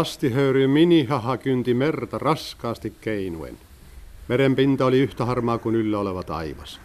Lastihöyry 0.00 0.66
minihaha 0.66 1.36
kynti 1.36 1.74
merta 1.74 2.18
raskaasti 2.18 2.92
keinuen. 3.00 3.58
Merenpinta 4.28 4.86
oli 4.86 4.98
yhtä 5.00 5.24
harmaa 5.24 5.58
kuin 5.58 5.74
yllä 5.74 5.98
oleva 5.98 6.22
taivas. 6.22 6.80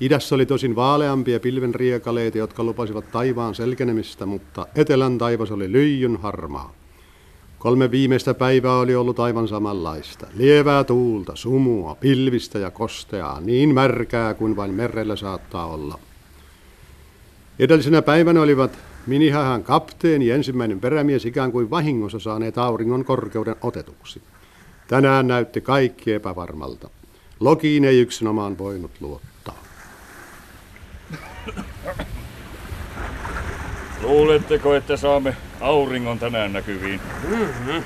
Idässä 0.00 0.34
oli 0.34 0.46
tosin 0.46 0.76
vaaleampia 0.76 1.40
pilvenriekaleita, 1.40 2.38
jotka 2.38 2.64
lupasivat 2.64 3.10
taivaan 3.12 3.54
selkenemistä, 3.54 4.26
mutta 4.26 4.66
etelän 4.74 5.18
taivas 5.18 5.50
oli 5.50 5.72
lyijyn 5.72 6.16
harmaa. 6.16 6.72
Kolme 7.58 7.90
viimeistä 7.90 8.34
päivää 8.34 8.76
oli 8.76 8.94
ollut 8.94 9.20
aivan 9.20 9.48
samanlaista. 9.48 10.26
Lievää 10.34 10.84
tuulta, 10.84 11.36
sumua, 11.36 11.94
pilvistä 11.94 12.58
ja 12.58 12.70
kosteaa, 12.70 13.40
niin 13.40 13.74
märkää 13.74 14.34
kuin 14.34 14.56
vain 14.56 14.74
merellä 14.74 15.16
saattaa 15.16 15.66
olla. 15.66 15.98
Edellisenä 17.58 18.02
päivänä 18.02 18.40
olivat 18.42 18.78
Minihahan 19.06 19.62
kapteeni 19.62 20.26
ja 20.26 20.34
ensimmäinen 20.34 20.80
perämies 20.80 21.24
ikään 21.24 21.52
kuin 21.52 21.70
vahingossa 21.70 22.18
saaneet 22.18 22.58
auringon 22.58 23.04
korkeuden 23.04 23.56
otetuksi. 23.62 24.22
Tänään 24.88 25.26
näytti 25.28 25.60
kaikki 25.60 26.12
epävarmalta. 26.12 26.90
Lokiin 27.40 27.84
ei 27.84 28.00
yksinomaan 28.00 28.58
voinut 28.58 28.90
luottaa. 29.00 29.62
Luuletteko, 34.02 34.74
että 34.74 34.96
saamme 34.96 35.36
auringon 35.60 36.18
tänään 36.18 36.52
näkyviin? 36.52 37.00
Mm-hmm. 37.28 37.82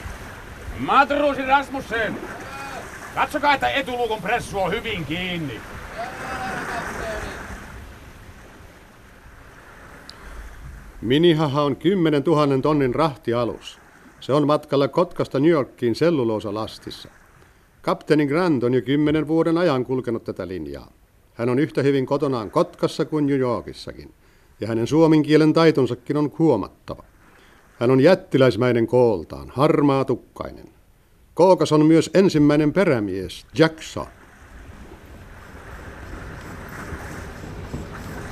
Matruusi 0.79 1.42
Rasmussen! 1.42 2.17
Katsokaa, 3.14 3.55
että 3.55 3.69
etulukon 3.69 4.23
pressu 4.23 4.58
on 4.58 4.73
hyvin 4.73 5.05
kiinni. 5.05 5.61
Minihaha 11.03 11.62
on 11.62 11.77
10 11.77 12.22
000 12.27 12.58
tonnin 12.62 12.95
rahtialus. 12.95 13.78
Se 14.20 14.33
on 14.33 14.47
matkalla 14.47 14.89
Kotkasta 14.89 15.41
New 15.41 15.50
Yorkiin 15.50 15.95
lastissa. 16.50 17.08
Kapteeni 17.83 18.27
Grant 18.27 18.64
on 18.64 18.75
jo 18.75 18.83
kymmenen 18.83 19.28
vuoden 19.28 19.58
ajan 19.58 19.84
kulkenut 19.84 20.25
tätä 20.25 20.48
linjaa. 20.48 20.92
Hän 21.34 21.48
on 21.48 21.58
yhtä 21.58 21.83
hyvin 21.83 22.06
kotonaan 22.06 22.50
Kotkassa 22.50 23.05
kuin 23.05 23.27
New 23.27 23.39
Yorkissakin, 23.39 24.14
ja 24.61 24.69
hänen 24.69 24.86
suomen 24.86 25.23
kielen 25.23 25.53
taitonsakin 25.53 26.17
on 26.17 26.33
huomattava. 26.39 27.05
Hän 27.80 27.91
on 27.91 28.00
jättiläismäinen 28.00 28.86
kooltaan, 28.86 29.53
harmaa 29.55 30.05
tukkainen. 30.05 30.69
Kookas 31.34 31.73
on 31.73 31.86
myös 31.86 32.11
ensimmäinen 32.14 32.73
perämies, 32.73 33.47
Jackson. 33.58 34.06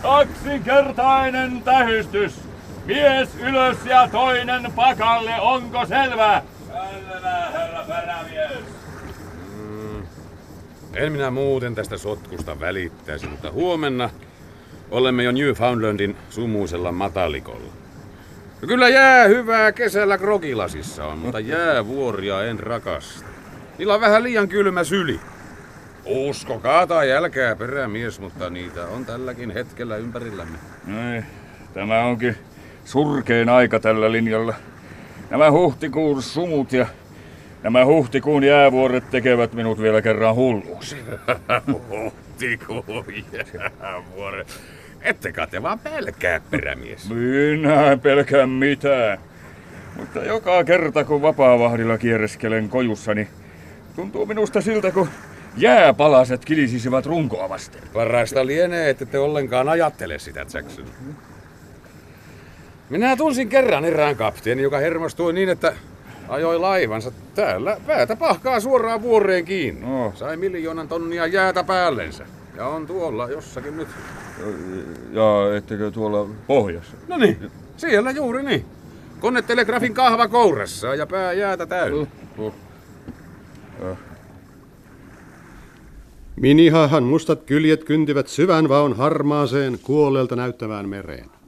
Kaksinkertainen 0.03 1.63
tähystys! 1.63 2.50
Mies 2.91 3.29
ylös 3.41 3.77
ja 3.85 4.09
toinen 4.13 4.73
pakalle, 4.77 5.41
onko 5.41 5.87
selvä? 5.87 6.43
Selvä, 6.67 7.51
herra 7.53 7.85
perämies. 7.89 8.65
Mm. 9.57 10.03
En 10.95 11.13
minä 11.13 11.31
muuten 11.31 11.75
tästä 11.75 11.99
sotkusta 11.99 12.61
välittäisi, 12.61 13.27
mutta 13.27 13.53
huomenna 13.53 14.11
olemme 14.91 15.23
jo 15.23 15.33
Newfoundlandin 15.33 16.17
sumuisella 16.31 16.93
matalikolla. 16.93 17.73
No 18.63 18.69
kyllä 18.69 18.89
jää 18.89 19.25
hyvää 19.25 19.73
kesällä 19.73 20.19
krokilasissa 20.19 21.07
on, 21.07 21.19
mutta 21.19 21.41
jäävuoria 21.41 22.45
en 22.45 22.61
rakasta. 22.61 23.27
Niillä 23.79 23.95
on 23.95 24.01
vähän 24.01 24.23
liian 24.23 24.49
kylmä 24.49 24.85
syli. 24.85 25.21
Uskokaa 26.05 26.87
tai 26.87 27.13
älkää 27.13 27.57
perämies, 27.57 28.21
mutta 28.21 28.51
niitä 28.51 28.87
on 28.87 29.05
tälläkin 29.05 29.51
hetkellä 29.51 29.97
ympärillämme. 29.97 30.59
Ei, 31.15 31.23
tämä 31.75 32.05
onkin 32.05 32.37
surkein 32.85 33.49
aika 33.49 33.81
tällä 33.81 34.13
linjalla. 34.13 34.55
Nämä 35.31 35.51
huhtikuun 35.51 36.23
sumut 36.23 36.73
ja 36.73 36.87
nämä 37.63 37.85
huhtikuun 37.85 38.45
jäävuoret 38.45 39.11
tekevät 39.11 39.53
minut 39.53 39.83
vielä 39.83 40.03
kerran 40.03 40.35
hulluksi. 40.35 40.97
huhtikuun 41.91 43.15
jäävuoret. 43.83 44.61
Ettekä 45.03 45.47
te 45.47 45.63
vaan 45.63 45.79
pelkää, 45.79 46.41
perämies. 46.51 47.11
Minä 47.11 47.93
en 47.93 48.01
pelkää 48.01 48.47
mitään. 48.47 49.19
Mutta 49.97 50.19
joka 50.19 50.65
kerta 50.65 51.05
kun 51.05 51.23
vapaavahdilla 51.23 51.99
kierreskelen 51.99 52.69
kojussa, 52.69 53.15
niin 53.15 53.29
tuntuu 53.97 54.27
minusta 54.27 54.61
siltä, 54.61 54.91
kun 54.91 55.09
jääpalaset 55.57 56.45
kilisisivät 56.45 57.07
runkoa 57.07 57.49
vasten. 57.49 57.83
Parasta 57.93 58.47
lienee, 58.47 58.91
että 58.91 59.07
te 59.07 59.19
ollenkaan 59.19 59.69
ajattele 59.69 60.19
sitä, 60.19 60.41
Jackson. 60.41 60.85
Minä 62.91 63.17
tunsin 63.17 63.49
kerran 63.49 63.85
erään 63.85 64.17
kapteeni, 64.17 64.63
joka 64.63 64.79
hermostui 64.79 65.33
niin, 65.33 65.49
että 65.49 65.75
ajoi 66.29 66.59
laivansa 66.59 67.13
täällä 67.35 67.77
päätä 67.87 68.17
pahkaa 68.17 68.61
suoraan 68.61 69.03
vuoreen 69.03 69.45
kiinni. 69.45 69.87
No. 69.87 70.13
Sai 70.15 70.37
miljoonan 70.37 70.89
tonnia 70.89 71.27
jäätä 71.27 71.65
päällensä. 71.65 72.27
Ja 72.57 72.67
on 72.67 72.87
tuolla 72.87 73.29
jossakin 73.29 73.77
nyt. 73.77 73.89
Ja 75.13 75.57
ettekö 75.57 75.91
tuolla 75.91 76.29
pohjassa? 76.47 76.97
No 77.09 77.17
niin, 77.17 77.51
siellä 77.77 78.11
juuri 78.11 78.43
niin. 78.43 78.65
Konetelegrafin 79.21 79.95
kahva 79.95 80.29
kourassa 80.29 80.95
ja 80.95 81.07
pää 81.07 81.33
jäätä 81.33 81.67
täynnä. 81.67 82.01
Uh, 82.01 82.09
uh. 82.39 82.55
Uh. 83.91 83.99
Minihahan 86.37 87.03
mustat 87.05 87.43
kyljet 87.43 87.85
kyntivät 87.85 88.29
syvän 88.29 88.69
vaun 88.69 88.97
harmaaseen 88.97 89.79
kuolleelta 89.83 90.37
näyttävään 90.37 90.89
mereen. 90.89 91.40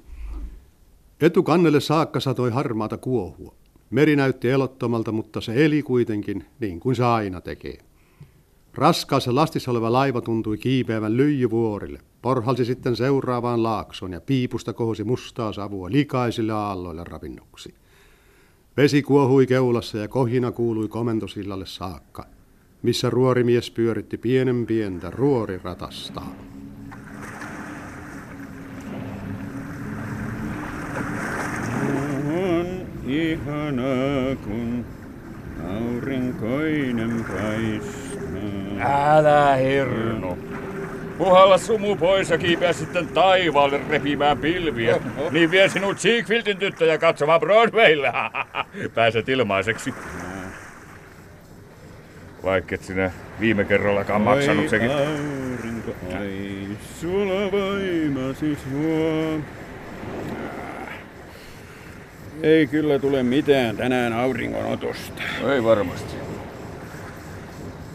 Etukannelle 1.22 1.80
saakka 1.80 2.20
satoi 2.20 2.50
harmaata 2.50 2.98
kuohua. 2.98 3.54
Meri 3.90 4.16
näytti 4.16 4.48
elottomalta, 4.48 5.12
mutta 5.12 5.40
se 5.40 5.64
eli 5.64 5.82
kuitenkin 5.82 6.44
niin 6.60 6.80
kuin 6.80 6.96
se 6.96 7.04
aina 7.04 7.40
tekee. 7.40 7.78
Raskaassa 8.74 9.34
lastissa 9.34 9.70
oleva 9.70 9.92
laiva 9.92 10.20
tuntui 10.20 10.58
kiipeävän 10.58 11.16
lyijyvuorille. 11.16 12.00
Porhalsi 12.22 12.64
sitten 12.64 12.96
seuraavaan 12.96 13.62
laaksoon 13.62 14.12
ja 14.12 14.20
piipusta 14.20 14.72
kohosi 14.72 15.04
mustaa 15.04 15.52
savua 15.52 15.90
likaisille 15.90 16.52
aalloille 16.52 17.04
ravinnuksi. 17.04 17.74
Vesi 18.76 19.02
kuohui 19.02 19.46
keulassa 19.46 19.98
ja 19.98 20.08
kohina 20.08 20.52
kuului 20.52 20.88
komentosillalle 20.88 21.66
saakka, 21.66 22.26
missä 22.82 23.10
ruorimies 23.10 23.70
pyöritti 23.70 24.18
pienen 24.18 24.66
pientä 24.66 25.10
ruoriratasta. 25.10 26.22
Ihanaa, 33.12 34.36
kun 34.44 34.84
aurinkoinen 35.70 37.24
paistaa. 37.24 39.16
Älä 39.16 39.56
hirnu. 39.56 40.38
Puhalla 41.18 41.58
sumu 41.58 41.96
pois 41.96 42.30
ja 42.30 42.38
kiipeä 42.38 42.72
sitten 42.72 43.08
taivaalle 43.08 43.80
repimään 43.88 44.38
pilviä. 44.38 45.00
Niin 45.30 45.50
vie 45.50 45.68
sinut 45.68 45.98
Siegfieldin 45.98 46.56
tyttöjä 46.56 46.98
katsomaan 46.98 47.40
Broadwaylle. 47.40 48.12
Pääset 48.94 49.28
ilmaiseksi. 49.28 49.94
Vaikka 52.44 52.74
et 52.74 52.82
sinä 52.82 53.10
viime 53.40 53.64
kerrallakaan 53.64 54.22
maksanut 54.22 54.68
sekin. 54.68 54.90
aurinko, 54.90 55.94
ai, 56.18 56.66
sulla 57.00 57.52
voimasi 57.52 58.58
huo. 58.70 59.40
Ei 62.42 62.66
kyllä 62.66 62.98
tule 62.98 63.22
mitään 63.22 63.76
tänään 63.76 64.12
auringonotosta. 64.12 65.22
Ei 65.54 65.64
varmasti. 65.64 66.14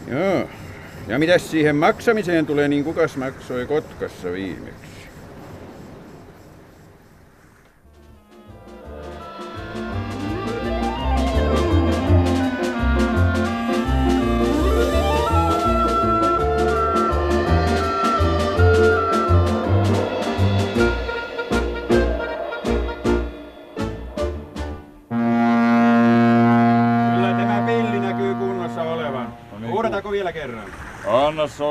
Joo. 0.06 0.48
Ja 1.08 1.18
mitäs 1.18 1.50
siihen 1.50 1.76
maksamiseen 1.76 2.46
tulee, 2.46 2.68
niin 2.68 2.84
kukas 2.84 3.16
maksoi 3.16 3.66
Kotkassa 3.66 4.32
viimeksi? 4.32 4.87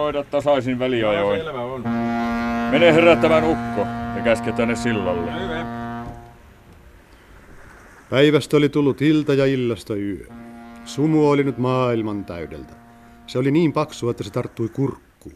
Soida 0.08 0.24
tasaisin 0.24 0.80
väliajoin. 0.80 1.40
No, 1.40 1.46
selvä 1.46 1.62
on. 1.62 1.82
Mene 2.72 2.94
herättämään 2.94 3.44
ukko 3.44 3.82
ja 4.16 4.22
käske 4.24 4.52
tänne 4.52 4.76
sillalle. 4.76 5.44
Hyvä. 5.44 5.66
Päivästä 8.10 8.58
oli 8.58 8.70
tullut 8.70 9.02
ilta 9.02 9.34
ja 9.34 9.46
illasta 9.46 9.96
yö. 9.96 10.28
Sumu 10.86 11.30
oli 11.30 11.44
nyt 11.44 11.58
maailman 11.58 12.26
täydeltä. 12.26 12.74
Se 13.28 13.40
oli 13.40 13.52
niin 13.52 13.74
paksu, 13.74 14.10
että 14.10 14.24
se 14.24 14.32
tarttui 14.32 14.70
kurkkuun. 14.70 15.36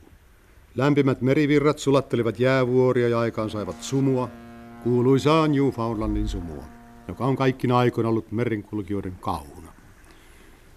Lämpimät 0.75 1.21
merivirrat 1.21 1.79
sulattelivat 1.79 2.39
jäävuoria 2.39 3.09
ja 3.09 3.19
aikaan 3.19 3.49
saivat 3.49 3.81
sumua, 3.81 4.29
kuuluisaa 4.83 5.47
Newfoundlandin 5.47 6.27
sumua, 6.27 6.63
joka 7.07 7.25
on 7.25 7.35
kaikkina 7.35 7.77
aikoina 7.77 8.09
ollut 8.09 8.31
merenkulkijoiden 8.31 9.15
kauna. 9.19 9.70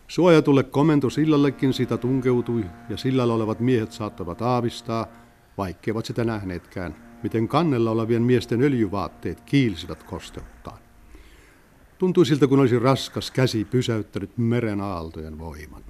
Suojatulle 0.08 0.62
komento 0.62 1.10
sillallekin 1.10 1.72
sitä 1.72 1.96
tunkeutui, 1.96 2.64
ja 2.88 2.96
sillalla 2.96 3.34
olevat 3.34 3.60
miehet 3.60 3.92
saattavat 3.92 4.42
aavistaa, 4.42 5.06
vaikkeivat 5.58 6.04
sitä 6.04 6.24
nähneetkään, 6.24 6.96
miten 7.22 7.48
kannella 7.48 7.90
olevien 7.90 8.22
miesten 8.22 8.62
öljyvaatteet 8.62 9.40
kiilsivät 9.40 10.02
kosteuttaan. 10.02 10.78
Tuntui 11.98 12.26
siltä, 12.26 12.46
kun 12.46 12.60
olisi 12.60 12.78
raskas 12.78 13.30
käsi 13.30 13.64
pysäyttänyt 13.64 14.38
meren 14.38 14.80
aaltojen 14.80 15.38
voiman. 15.38 15.84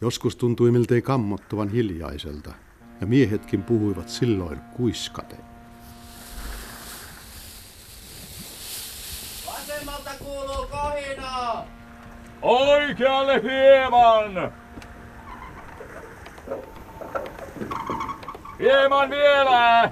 Joskus 0.00 0.36
tuntui 0.36 0.70
miltei 0.70 1.02
kammottavan 1.02 1.68
hiljaiselta, 1.68 2.52
ja 3.00 3.06
miehetkin 3.06 3.62
puhuivat 3.62 4.08
silloin 4.08 4.60
kuiskaten. 4.76 5.40
Vasemmalta 9.46 10.10
kuuluu 10.18 10.66
kohinaa! 10.70 11.73
Oikealle 12.44 13.42
hieman! 13.42 14.52
Hieman 18.58 19.10
vielä! 19.10 19.90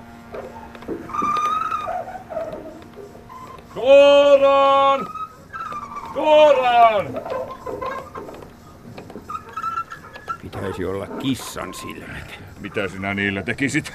Suoraan! 3.74 5.06
Suoraan! 6.14 7.06
Pitäisi 10.42 10.84
olla 10.84 11.06
kissan 11.06 11.74
silmät. 11.74 12.40
Mitä 12.60 12.88
sinä 12.88 13.14
niillä 13.14 13.42
tekisit? 13.42 13.92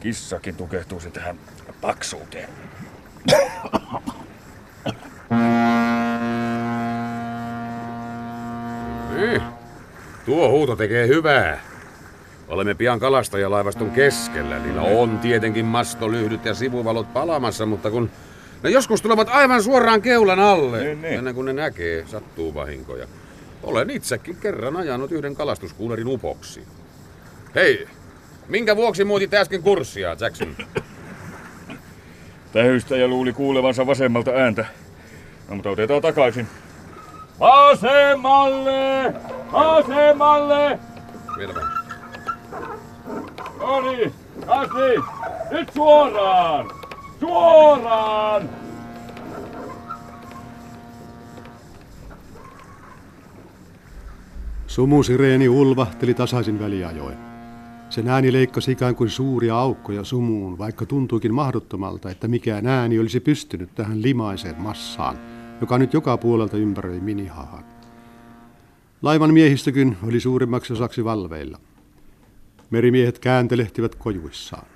Kissakin 0.00 0.56
tukehtuisi 0.56 1.10
tähän 1.10 1.38
paksuuteen. 1.80 2.48
Huuto 10.60 10.76
tekee 10.76 11.06
hyvää. 11.06 11.60
Olemme 12.48 12.74
pian 12.74 13.00
kalastajalaivaston 13.00 13.90
keskellä. 13.90 14.58
Niillä 14.58 14.82
on 14.82 15.18
tietenkin 15.18 15.64
mastolyhdyt 15.64 16.44
ja 16.44 16.54
sivuvalot 16.54 17.12
palamassa, 17.12 17.66
mutta 17.66 17.90
kun 17.90 18.10
ne 18.62 18.70
joskus 18.70 19.02
tulevat 19.02 19.28
aivan 19.30 19.62
suoraan 19.62 20.02
keulan 20.02 20.38
alle, 20.38 20.84
Niin, 20.84 21.02
niin. 21.02 21.14
ennen 21.18 21.34
kuin 21.34 21.44
ne 21.44 21.52
näkee, 21.52 22.04
sattuu 22.06 22.54
vahinkoja. 22.54 23.06
Olen 23.62 23.90
itsekin 23.90 24.36
kerran 24.36 24.76
ajanut 24.76 25.12
yhden 25.12 25.34
kalastuskuulerin 25.36 26.08
upoksi. 26.08 26.62
Hei, 27.54 27.86
minkä 28.48 28.76
vuoksi 28.76 29.04
muutit 29.04 29.34
äsken 29.34 29.62
kurssia, 29.62 30.16
Jackson? 30.20 30.56
Tähystäjä 32.52 33.06
luuli 33.08 33.32
kuulevansa 33.32 33.86
vasemmalta 33.86 34.30
ääntä. 34.30 34.64
No 35.48 35.54
mutta 35.54 35.70
otetaan 35.70 36.02
takaisin. 36.02 36.46
Vasemmalle! 37.40 39.14
Vasemmalle! 39.52 40.78
Vielä 41.38 41.54
vähän. 41.54 41.72
No 43.60 43.80
niin! 43.80 44.12
Nyt 45.50 45.72
suoraan! 45.74 46.70
Suoraan! 47.20 48.48
Sumusireeni 54.66 55.48
ulvahteli 55.48 56.14
tasaisin 56.14 56.60
väliajoin. 56.60 57.16
Sen 57.90 58.08
ääni 58.08 58.32
leikkasi 58.32 58.72
ikään 58.72 58.94
kuin 58.94 59.10
suuria 59.10 59.58
aukkoja 59.58 60.04
sumuun, 60.04 60.58
vaikka 60.58 60.86
tuntuikin 60.86 61.34
mahdottomalta, 61.34 62.10
että 62.10 62.28
mikään 62.28 62.66
ääni 62.66 62.98
olisi 62.98 63.20
pystynyt 63.20 63.74
tähän 63.74 64.02
limaiseen 64.02 64.60
massaan, 64.62 65.16
joka 65.60 65.78
nyt 65.78 65.92
joka 65.92 66.16
puolelta 66.16 66.56
ympäröi 66.56 67.00
minihahan. 67.00 67.64
Laivan 69.02 69.34
miehistökin 69.34 69.96
oli 70.02 70.20
suurimmaksi 70.20 70.72
osaksi 70.72 71.04
valveilla. 71.04 71.60
Merimiehet 72.70 73.18
kääntelehtivät 73.18 73.94
kojuissaan. 73.94 74.66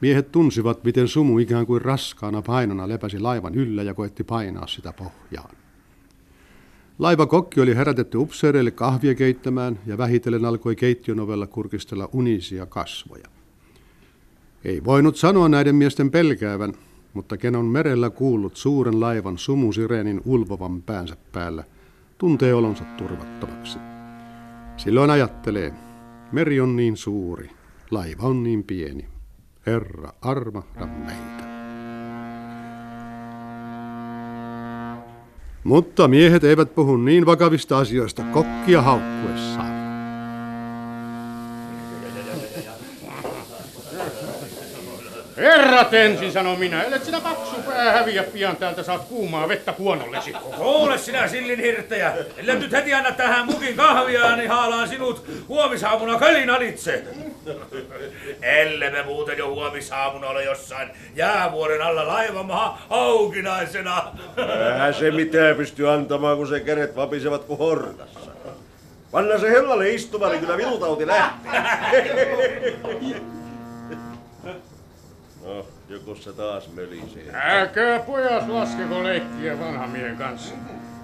Miehet 0.00 0.32
tunsivat, 0.32 0.84
miten 0.84 1.08
sumu 1.08 1.38
ikään 1.38 1.66
kuin 1.66 1.82
raskaana 1.82 2.42
painona 2.42 2.88
lepäsi 2.88 3.18
laivan 3.18 3.54
yllä 3.54 3.82
ja 3.82 3.94
koetti 3.94 4.24
painaa 4.24 4.66
sitä 4.66 4.92
pohjaan. 4.92 5.56
Laivakokki 6.98 7.60
oli 7.60 7.76
herätetty 7.76 8.18
upseereille 8.18 8.70
kahvia 8.70 9.14
keittämään 9.14 9.78
ja 9.86 9.98
vähitellen 9.98 10.44
alkoi 10.44 10.76
keittiön 10.76 11.20
ovella 11.20 11.46
kurkistella 11.46 12.08
unisia 12.12 12.66
kasvoja. 12.66 13.28
Ei 14.64 14.84
voinut 14.84 15.16
sanoa 15.16 15.48
näiden 15.48 15.74
miesten 15.74 16.10
pelkäävän, 16.10 16.74
mutta 17.14 17.36
ken 17.36 17.56
on 17.56 17.64
merellä 17.64 18.10
kuullut 18.10 18.56
suuren 18.56 19.00
laivan 19.00 19.38
sumusireenin 19.38 20.20
ulvovan 20.24 20.82
päänsä 20.82 21.16
päällä, 21.32 21.64
tuntee 22.18 22.54
olonsa 22.54 22.84
turvattomaksi. 22.84 23.78
Silloin 24.76 25.10
ajattelee, 25.10 25.74
meri 26.32 26.60
on 26.60 26.76
niin 26.76 26.96
suuri, 26.96 27.50
laiva 27.90 28.22
on 28.22 28.42
niin 28.42 28.64
pieni. 28.64 29.08
Herra, 29.66 30.12
armahda 30.22 30.86
meitä. 30.86 31.48
Mutta 35.64 36.08
miehet 36.08 36.44
eivät 36.44 36.74
puhu 36.74 36.96
niin 36.96 37.26
vakavista 37.26 37.78
asioista 37.78 38.22
kokkia 38.22 38.82
haukkuessaan. 38.82 39.77
Herrat 45.38 45.94
ensin, 45.94 46.32
sano 46.32 46.56
minä. 46.56 46.82
Ellet 46.82 47.04
sinä 47.04 47.20
paksu 47.20 47.56
pää 47.66 47.92
häviä 47.92 48.22
pian 48.22 48.56
täältä, 48.56 48.82
saat 48.82 49.04
kuumaa 49.04 49.48
vettä 49.48 49.72
kuonollesi. 49.72 50.32
Kuule 50.32 50.98
sinä 50.98 51.28
sillin 51.28 51.60
hirttäjä. 51.60 52.12
Ellei 52.36 52.58
nyt 52.58 52.72
heti 52.72 52.94
anna 52.94 53.12
tähän 53.12 53.46
mukin 53.46 53.76
kahvia, 53.76 54.36
niin 54.36 54.50
haalaan 54.50 54.88
sinut 54.88 55.24
huomisaamuna 55.48 56.18
kölin 56.18 56.50
alitse. 56.50 57.02
Elle 58.42 58.90
me 58.90 59.02
muuten 59.02 59.38
jo 59.38 59.48
huomisaamuna 59.48 60.28
ole 60.28 60.44
jossain 60.44 60.90
jäävuoren 61.14 61.82
alla 61.82 62.08
laivamaha 62.08 62.78
aukinaisena. 62.90 64.02
Eihän 64.72 64.94
se 64.94 65.10
mitään 65.10 65.56
pysty 65.56 65.88
antamaan, 65.88 66.36
kun 66.36 66.48
se 66.48 66.60
kädet 66.60 66.96
vapisevat 66.96 67.44
kuin 67.44 67.58
hortassa. 67.58 68.30
Panna 69.10 69.38
se 69.38 69.50
hellalle 69.50 69.90
istumaan, 69.90 70.32
niin 70.32 70.40
kyllä 70.40 70.56
vilutauti 70.56 71.06
lähtee. 71.06 72.76
No, 75.48 75.66
joku 75.88 76.14
se 76.14 76.32
taas 76.32 76.68
mölisee. 76.72 77.32
Älkää 77.34 77.98
pojat 77.98 78.48
laskeko 78.48 79.04
leikkiä 79.04 79.58
vanhan 79.58 79.90
miehen 79.90 80.16
kanssa. 80.16 80.54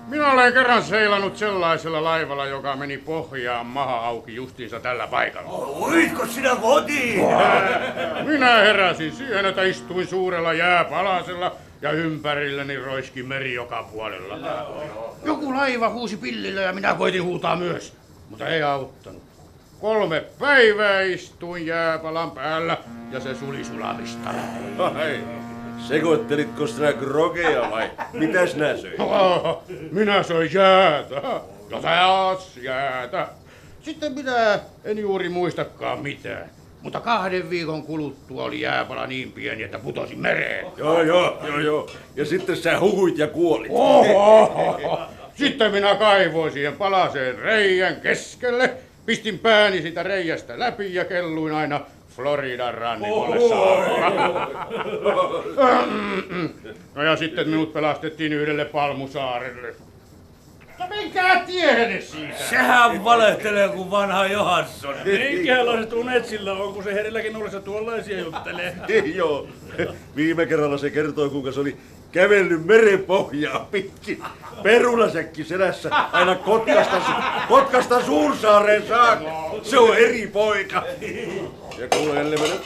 Minä 0.08 0.32
olen 0.32 0.52
kerran 0.52 0.82
seilannut 0.82 1.36
sellaisella 1.36 2.04
laivalla, 2.04 2.46
joka 2.46 2.76
meni 2.76 2.98
pohjaan 2.98 3.66
maha 3.66 3.96
auki 3.96 4.34
justiinsa 4.34 4.80
tällä 4.80 5.06
paikalla. 5.06 5.50
Uitko 5.88 6.26
sinä 6.26 6.56
kotiin? 6.56 7.20
Minä 8.24 8.54
heräsin 8.54 9.12
siihen, 9.12 9.46
että 9.46 9.62
istuin 9.62 10.06
suurella 10.06 10.52
jääpalasella 10.52 11.52
ja 11.82 11.90
ympärilläni 11.92 12.76
roiski 12.76 13.22
meri 13.22 13.54
joka 13.54 13.88
puolella. 13.92 14.38
Joku 15.24 15.54
laiva 15.54 15.88
huusi 15.88 16.16
pillillä 16.16 16.60
ja 16.60 16.72
minä 16.72 16.94
koitin 16.94 17.24
huutaa 17.24 17.56
myös, 17.56 17.92
mutta 18.30 18.48
ei 18.48 18.62
auttanut. 18.62 19.33
Kolme 19.84 20.24
päivää 20.38 21.02
istuin 21.02 21.66
jääpalan 21.66 22.30
päällä 22.30 22.78
ja 23.12 23.20
se 23.20 23.34
suli 23.34 23.64
sulamista. 23.64 24.30
Ai, 24.78 25.20
sekoittelitko 25.88 26.66
sinä 26.66 26.92
grogeja 26.92 27.70
vai 27.70 27.90
mitäs 28.12 28.56
nää 28.56 28.76
söit? 28.76 28.94
Oh, 29.00 29.62
minä 29.92 30.22
söin 30.22 30.50
jäätä 30.54 31.14
ja 31.70 31.80
taas 31.82 32.56
jäätä. 32.56 33.28
Sitten 33.82 34.12
minä 34.12 34.58
en 34.84 34.98
juuri 34.98 35.28
muistakaan 35.28 36.02
mitään. 36.02 36.50
Mutta 36.82 37.00
kahden 37.00 37.50
viikon 37.50 37.82
kuluttua 37.82 38.44
oli 38.44 38.60
jääpala 38.60 39.06
niin 39.06 39.32
pieni, 39.32 39.62
että 39.62 39.78
putosin 39.78 40.18
mereen. 40.18 40.66
Joo, 40.76 41.02
joo, 41.02 41.38
joo, 41.46 41.58
joo. 41.58 41.90
Ja 42.16 42.24
sitten 42.24 42.56
sä 42.56 42.80
hukuit 42.80 43.18
ja 43.18 43.26
kuolit. 43.26 43.70
Oho! 43.74 45.00
Sitten 45.34 45.72
minä 45.72 45.94
kaivoin 45.94 46.52
siihen 46.52 46.76
palaseen 46.76 47.38
reijän 47.38 48.00
keskelle, 48.00 48.70
pistin 49.06 49.38
pääni 49.38 49.82
sitä 49.82 50.02
reijästä 50.02 50.58
läpi 50.58 50.94
ja 50.94 51.04
kelluin 51.04 51.54
aina 51.54 51.80
Floridan 52.16 52.74
rannikolle 52.74 53.48
saakka. 53.48 54.68
No 56.94 57.02
ja 57.02 57.16
sitten 57.16 57.48
minut 57.48 57.72
pelastettiin 57.72 58.32
yhdelle 58.32 58.64
palmusaarelle. 58.64 59.74
No 60.84 60.96
menkää 60.96 61.44
tiehenne 61.46 62.00
siitä! 62.00 62.38
Sehän 62.50 63.04
valehtelee 63.04 63.68
kuin 63.68 63.90
vanha 63.90 64.26
Johansson. 64.26 64.94
Minkälaiset 65.30 65.92
unet 65.92 66.26
sillä 66.26 66.52
on, 66.52 66.74
kun 66.74 66.84
se 66.84 66.94
herilläkin 66.94 67.36
ollessa 67.36 67.60
tuollaisia 67.60 68.18
juttelee? 68.20 68.76
Joo. 69.14 69.48
Viime 70.16 70.46
kerralla 70.46 70.78
se 70.78 70.90
kertoi, 70.90 71.30
kuinka 71.30 71.52
se 71.52 71.60
oli 71.60 71.76
kävellyt 72.12 72.64
merenpohjaa 72.66 73.68
pitkin. 73.70 74.22
Perunasäkki 74.62 75.44
selässä 75.44 75.90
aina 76.12 76.34
Kotkasta, 76.34 76.98
su- 76.98 77.46
Kotkasta 77.48 78.02
Suursaareen 78.04 78.86
saakka. 78.88 79.30
Se 79.62 79.78
on 79.78 79.96
eri 79.96 80.26
poika. 80.26 80.82
Ja 81.78 81.88
kuule, 81.96 82.20
ellei 82.20 82.38
nyt 82.40 82.62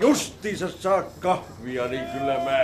justiinsa 0.00 0.68
saa 0.68 1.02
kahvia, 1.20 1.86
niin 1.88 2.04
kyllä 2.04 2.34
mä... 2.44 2.58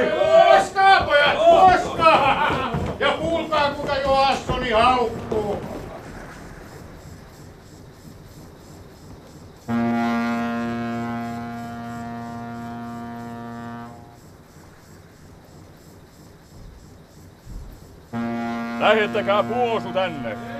Juoskaa, 0.00 1.02
pojat, 1.02 1.34
juoskaa! 1.34 2.70
Ja 3.00 3.12
kuulkaa, 3.12 3.70
kuinka 3.70 3.96
Johassoni 3.96 4.70
haukkuu. 4.70 5.62
Lähettäkää 18.80 19.42
puosu 19.42 19.88
tänne. 19.92 20.57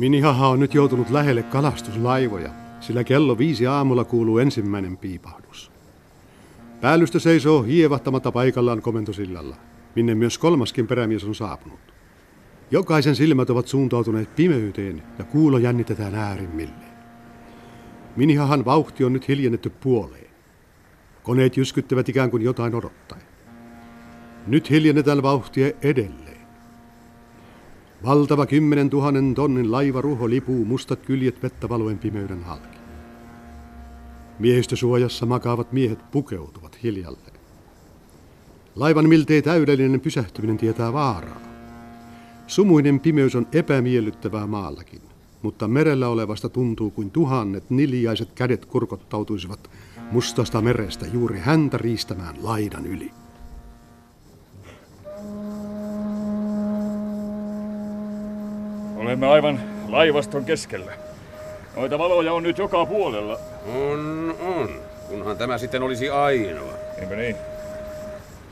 Minihaha 0.00 0.48
on 0.48 0.60
nyt 0.60 0.74
joutunut 0.74 1.10
lähelle 1.10 1.42
kalastuslaivoja, 1.42 2.50
sillä 2.80 3.04
kello 3.04 3.38
viisi 3.38 3.66
aamulla 3.66 4.04
kuuluu 4.04 4.38
ensimmäinen 4.38 4.96
piipahdus. 4.96 5.72
Päällystö 6.80 7.20
seisoo 7.20 7.62
hievahtamatta 7.62 8.32
paikallaan 8.32 8.82
komentosillalla, 8.82 9.56
minne 9.96 10.14
myös 10.14 10.38
kolmaskin 10.38 10.86
perämies 10.86 11.24
on 11.24 11.34
saapunut. 11.34 11.80
Jokaisen 12.70 13.16
silmät 13.16 13.50
ovat 13.50 13.68
suuntautuneet 13.68 14.36
pimeyteen 14.36 15.02
ja 15.18 15.24
kuulo 15.24 15.58
jännitetään 15.58 16.14
äärimmilleen. 16.14 16.92
Minihahan 18.16 18.64
vauhti 18.64 19.04
on 19.04 19.12
nyt 19.12 19.28
hiljennetty 19.28 19.70
puoleen. 19.70 20.30
Koneet 21.22 21.56
jyskyttävät 21.56 22.08
ikään 22.08 22.30
kuin 22.30 22.42
jotain 22.42 22.74
odottaen. 22.74 23.22
Nyt 24.46 24.70
hiljennetään 24.70 25.22
vauhtia 25.22 25.72
edelleen. 25.82 26.29
Valtava 28.04 28.46
kymmenen 28.46 28.90
tuhannen 28.90 29.34
tonnin 29.34 29.72
laivaruho 29.72 30.30
lipuu 30.30 30.64
mustat 30.64 31.00
kyljet 31.06 31.42
vettä 31.42 31.68
valoen 31.68 31.98
pimeyden 31.98 32.44
halki. 32.44 32.78
Miehistösuojassa 34.38 35.26
makaavat 35.26 35.72
miehet 35.72 36.10
pukeutuvat 36.10 36.82
hiljalleen. 36.82 37.40
Laivan 38.76 39.08
miltei 39.08 39.42
täydellinen 39.42 40.00
pysähtyminen 40.00 40.58
tietää 40.58 40.92
vaaraa. 40.92 41.40
Sumuinen 42.46 43.00
pimeys 43.00 43.36
on 43.36 43.46
epämiellyttävää 43.52 44.46
maallakin, 44.46 45.02
mutta 45.42 45.68
merellä 45.68 46.08
olevasta 46.08 46.48
tuntuu 46.48 46.90
kuin 46.90 47.10
tuhannet 47.10 47.70
niljaiset 47.70 48.32
kädet 48.32 48.64
kurkottautuisivat 48.64 49.70
mustasta 50.12 50.60
merestä 50.60 51.06
juuri 51.06 51.38
häntä 51.38 51.78
riistämään 51.78 52.36
laidan 52.42 52.86
yli. 52.86 53.10
Olemme 59.10 59.26
aivan 59.26 59.60
laivaston 59.88 60.44
keskellä. 60.44 60.92
Noita 61.76 61.98
valoja 61.98 62.32
on 62.32 62.42
nyt 62.42 62.58
joka 62.58 62.86
puolella. 62.86 63.38
On, 63.66 64.36
on. 64.40 64.80
Kunhan 65.08 65.36
tämä 65.38 65.58
sitten 65.58 65.82
olisi 65.82 66.10
ainoa. 66.10 66.72
Eikö 67.00 67.16
niin? 67.16 67.36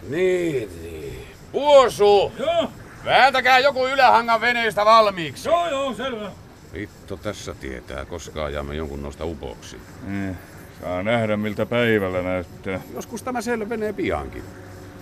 Niin, 0.09 0.69
niin. 0.83 1.27
Puosu! 1.53 2.33
Joo, 2.39 2.71
Vääntäkää 3.05 3.59
joku 3.59 3.87
ylähangan 3.87 4.41
veneestä 4.41 4.85
valmiiksi. 4.85 5.49
joo, 5.49 5.69
joo, 5.69 5.95
selvä. 5.95 6.31
Vitto 6.75 7.17
tässä 7.17 7.55
tietää, 7.55 8.05
koska 8.05 8.45
ajamme 8.45 8.75
jonkun 8.75 9.03
noista 9.03 9.25
upoksi. 9.25 9.77
Niin. 10.07 10.37
Saa 10.81 11.03
nähdä 11.03 11.37
miltä 11.37 11.67
päivällä 11.67 12.23
näyttää. 12.23 12.81
Joskus 12.95 13.23
tämä 13.23 13.41
selvenee 13.41 13.93
piankin. 13.93 14.45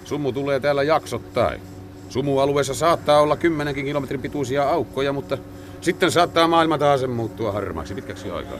Sumu 0.05 0.33
tulee 0.33 0.61
täällä 0.61 0.83
jaksottain. 0.83 1.61
Sumualueessa 2.09 2.75
saattaa 2.75 3.21
olla 3.21 3.37
kymmenenkin 3.37 3.85
kilometrin 3.85 4.23
pituisia 4.23 4.69
aukkoja, 4.69 5.13
mutta 5.13 5.39
sitten 5.81 6.11
saattaa 6.11 6.49
maailma 6.49 6.79
taas 6.79 7.07
muuttua 7.07 7.53
harmaaksi 7.53 7.95
pitkäksi 7.95 8.31
aikaa. 8.31 8.59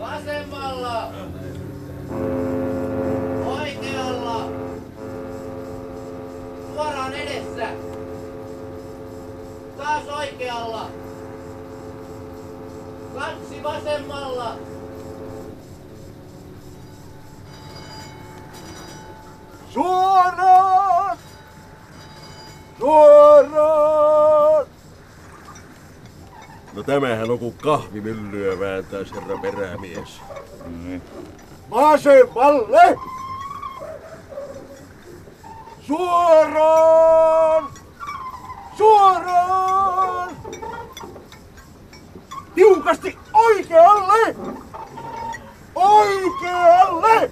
Vasemmalla! 0.00 1.12
Oikealla! 3.46 4.48
Suoraan 6.74 7.14
edessä! 7.14 7.68
Taas 9.76 10.08
oikealla! 10.08 10.90
Kaksi 13.14 13.62
vasemmalla! 13.62 14.56
Suoraan! 19.70 20.07
Suoraan! 22.88 24.66
No 26.72 26.82
tämähän 26.82 27.30
on 27.30 27.38
kuin 27.38 27.54
kahvimyllyä 27.62 28.60
vääntäis 28.60 29.12
herra 29.14 29.38
perämies. 29.38 30.20
Vasemmalle! 31.70 32.98
Suoraan! 35.86 37.68
Suoraan! 38.76 40.36
Tiukasti 42.54 43.18
oikealle! 43.32 44.36
Oikealle! 45.74 47.30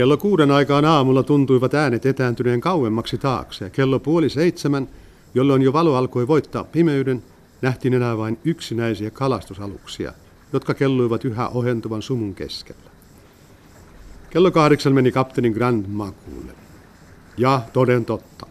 Kello 0.00 0.16
kuuden 0.16 0.50
aikaan 0.50 0.84
aamulla 0.84 1.22
tuntuivat 1.22 1.74
äänet 1.74 2.06
etääntyneen 2.06 2.60
kauemmaksi 2.60 3.18
taakse 3.18 3.70
kello 3.70 3.98
puoli 3.98 4.30
seitsemän, 4.30 4.88
jolloin 5.34 5.62
jo 5.62 5.72
valo 5.72 5.96
alkoi 5.96 6.28
voittaa 6.28 6.64
pimeyden, 6.64 7.22
nähtiin 7.62 7.94
enää 7.94 8.16
vain 8.16 8.38
yksinäisiä 8.44 9.10
kalastusaluksia, 9.10 10.12
jotka 10.52 10.74
kelluivat 10.74 11.24
yhä 11.24 11.48
ohentuvan 11.48 12.02
sumun 12.02 12.34
keskellä. 12.34 12.90
Kello 14.30 14.50
kahdeksan 14.50 14.92
meni 14.92 15.12
kapteenin 15.12 15.52
Grand 15.52 15.86
makuulle. 15.88 16.52
Ja 17.36 17.62
toden 17.72 18.04
totta. 18.04 18.46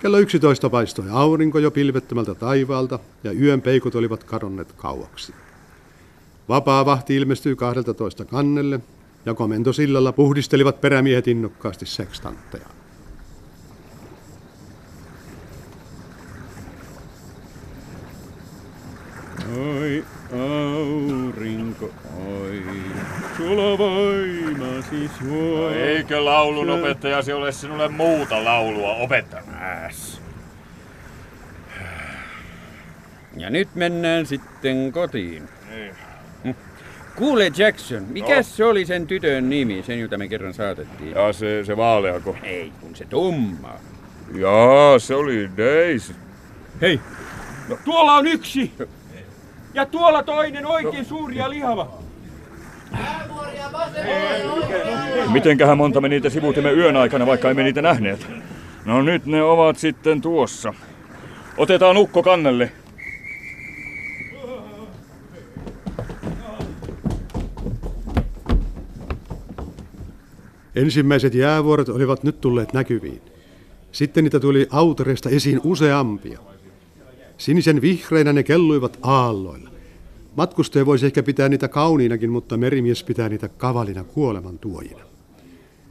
Kello 0.00 0.18
yksitoista 0.18 0.70
paistoi 0.70 1.06
aurinko 1.10 1.58
jo 1.58 1.70
pilvettömältä 1.70 2.34
taivaalta 2.34 2.98
ja 3.24 3.32
yön 3.32 3.60
peikot 3.60 3.94
olivat 3.94 4.24
kadonneet 4.24 4.72
kauaksi. 4.72 5.32
Vapaa 6.48 6.86
vahti 6.86 7.16
ilmestyi 7.16 7.56
12 7.56 8.24
kannelle 8.24 8.80
ja 9.26 9.34
komentosillalla 9.34 10.12
puhdistelivat 10.12 10.80
perämiehet 10.80 11.28
innokkaasti 11.28 11.86
sekstantteja. 11.86 12.66
Oi, 19.56 20.04
aurinko, 20.32 21.90
oi, 22.26 22.62
sulla 23.36 23.78
voimasi 23.78 25.10
suo. 25.18 25.70
Eikö 25.70 26.24
laulun 26.24 26.70
opettajasi 26.70 27.32
ole 27.32 27.52
sinulle 27.52 27.88
muuta 27.88 28.44
laulua 28.44 28.94
opettamassa? 28.94 30.20
Ja 33.36 33.50
nyt 33.50 33.68
mennään 33.74 34.26
sitten 34.26 34.92
kotiin. 34.92 35.48
Hm. 35.68 36.07
Kuule 37.18 37.52
Jackson, 37.56 38.02
mikä 38.02 38.36
No. 38.36 38.42
se 38.42 38.64
oli 38.64 38.84
sen 38.86 39.06
tytön 39.06 39.50
nimi, 39.50 39.82
sen 39.82 40.00
jota 40.00 40.18
me 40.18 40.28
kerran 40.28 40.54
saatettiin? 40.54 41.10
Ja 41.10 41.32
se, 41.32 41.64
se 41.64 41.76
vaaleako? 41.76 42.36
Ei, 42.42 42.72
kun 42.80 42.96
se 42.96 43.04
tumma. 43.04 43.74
Jaa, 44.34 44.98
se 44.98 45.14
oli 45.14 45.50
Daisy. 45.56 46.14
Hei, 46.80 47.00
tuolla 47.84 48.14
on 48.14 48.26
yksi. 48.26 48.72
Ja 49.74 49.86
tuolla 49.86 50.22
toinen 50.22 50.66
oikein 50.66 51.04
suuri 51.04 51.36
ja 51.36 51.50
lihava. 51.50 51.98
Mitenkähän 55.32 55.76
monta 55.78 56.00
me 56.00 56.08
niitä 56.08 56.30
sivutimme 56.30 56.70
yön 56.72 56.96
aikana, 56.96 57.26
vaikka 57.26 57.50
emme 57.50 57.62
niitä 57.62 57.82
nähneet? 57.82 58.26
No 58.84 59.02
nyt 59.02 59.26
ne 59.26 59.42
ovat 59.42 59.76
sitten 59.78 60.20
tuossa. 60.20 60.74
Otetaan 61.56 61.96
ukko 61.96 62.22
kannelle. 62.22 62.72
Ensimmäiset 70.78 71.34
jäävuoret 71.34 71.88
olivat 71.88 72.24
nyt 72.24 72.40
tulleet 72.40 72.72
näkyviin. 72.72 73.22
Sitten 73.92 74.24
niitä 74.24 74.40
tuli 74.40 74.66
autoreista 74.70 75.28
esiin 75.28 75.60
useampia. 75.64 76.38
Sinisen 77.38 77.80
vihreinä 77.80 78.32
ne 78.32 78.42
kelluivat 78.42 78.98
aalloilla. 79.02 79.70
Matkustaja 80.36 80.86
voisi 80.86 81.06
ehkä 81.06 81.22
pitää 81.22 81.48
niitä 81.48 81.68
kauniinakin, 81.68 82.30
mutta 82.30 82.56
merimies 82.56 83.04
pitää 83.04 83.28
niitä 83.28 83.48
kavalina 83.48 84.04
kuoleman 84.04 84.58
tuojina. 84.58 85.04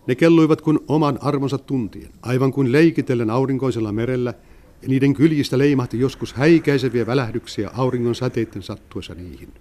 Ne 0.07 0.15
kelluivat 0.15 0.61
kuin 0.61 0.79
oman 0.87 1.19
arvonsa 1.21 1.57
tuntien, 1.57 2.11
aivan 2.21 2.51
kuin 2.51 2.71
leikitellen 2.71 3.29
aurinkoisella 3.29 3.91
merellä, 3.91 4.33
ja 4.81 4.87
niiden 4.87 5.13
kyljistä 5.13 5.57
leimahti 5.57 5.99
joskus 5.99 6.33
häikäiseviä 6.33 7.05
välähdyksiä 7.05 7.69
auringon 7.73 8.15
säteiden 8.15 8.63
sattuessa 8.63 9.13
niihin. 9.13 9.53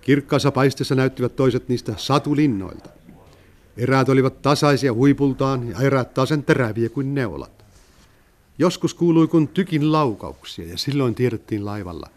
Kirkkaassa 0.00 0.50
paisteessa 0.52 0.94
näyttivät 0.94 1.36
toiset 1.36 1.68
niistä 1.68 1.94
satulinnoilta. 1.96 2.97
Eräät 3.78 4.08
olivat 4.08 4.42
tasaisia 4.42 4.92
huipultaan 4.92 5.68
ja 5.68 5.78
eräät 5.80 6.14
taas 6.14 6.28
sen 6.28 6.42
teräviä 6.42 6.88
kuin 6.88 7.14
neulat. 7.14 7.64
Joskus 8.58 8.94
kuului 8.94 9.26
kun 9.26 9.48
tykin 9.48 9.92
laukauksia 9.92 10.68
ja 10.68 10.78
silloin 10.78 11.14
tiedettiin 11.14 11.64
laivalla, 11.64 12.10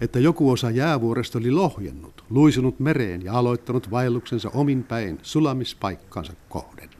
että 0.00 0.18
joku 0.18 0.50
osa 0.50 0.70
jäävuoresta 0.70 1.38
oli 1.38 1.50
lohjennut, 1.50 2.24
luisunut 2.30 2.80
mereen 2.80 3.24
ja 3.24 3.32
aloittanut 3.32 3.90
vaelluksensa 3.90 4.50
omin 4.54 4.84
päin 4.84 5.18
sulamispaikkansa 5.22 6.32
kohden. 6.48 6.90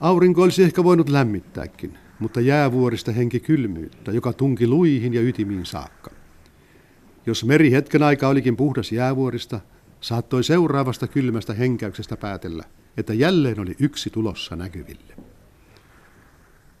Aurinko 0.00 0.42
olisi 0.42 0.62
ehkä 0.62 0.84
voinut 0.84 1.08
lämmittääkin, 1.08 1.98
mutta 2.18 2.40
jäävuorista 2.40 3.12
henki 3.12 3.40
kylmyyttä, 3.40 4.12
joka 4.12 4.32
tunki 4.32 4.66
luihin 4.66 5.14
ja 5.14 5.22
ytimiin 5.22 5.66
saakka. 5.66 6.10
Jos 7.26 7.44
meri 7.44 7.70
hetken 7.70 8.02
aikaa 8.02 8.30
olikin 8.30 8.56
puhdas 8.56 8.92
jäävuorista, 8.92 9.60
saattoi 10.00 10.44
seuraavasta 10.44 11.06
kylmästä 11.06 11.54
henkäyksestä 11.54 12.16
päätellä, 12.16 12.64
että 12.96 13.14
jälleen 13.14 13.60
oli 13.60 13.76
yksi 13.78 14.10
tulossa 14.10 14.56
näkyville. 14.56 15.14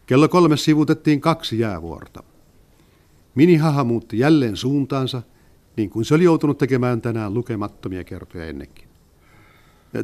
Kello 0.06 0.28
kolme 0.28 0.56
sivutettiin 0.56 1.20
kaksi 1.20 1.58
jäävuorta. 1.58 2.22
Minihaha 3.34 3.84
muutti 3.84 4.18
jälleen 4.18 4.56
suuntaansa, 4.56 5.22
niin 5.76 5.90
kuin 5.90 6.04
se 6.04 6.14
oli 6.14 6.24
joutunut 6.24 6.58
tekemään 6.58 7.00
tänään 7.00 7.34
lukemattomia 7.34 8.04
kertoja 8.04 8.46
ennenkin. 8.46 8.88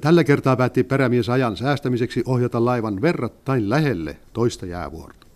Tällä 0.00 0.25
kertaa 0.25 0.56
päätti 0.56 0.85
perämies 0.85 1.28
ajan 1.28 1.56
säästämiseksi 1.56 2.23
ohjata 2.26 2.64
laivan 2.64 3.02
verrattain 3.02 3.70
lähelle 3.70 4.16
toista 4.32 4.66
jäävuorta. 4.66 5.26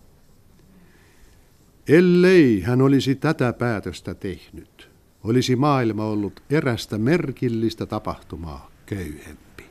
Ellei 1.87 2.61
hän 2.61 2.81
olisi 2.81 3.15
tätä 3.15 3.53
päätöstä 3.53 4.13
tehnyt, 4.13 4.90
olisi 5.23 5.55
maailma 5.55 6.05
ollut 6.05 6.43
erästä 6.49 6.97
merkillistä 6.97 7.85
tapahtumaa 7.85 8.71
köyhempi. 8.85 9.65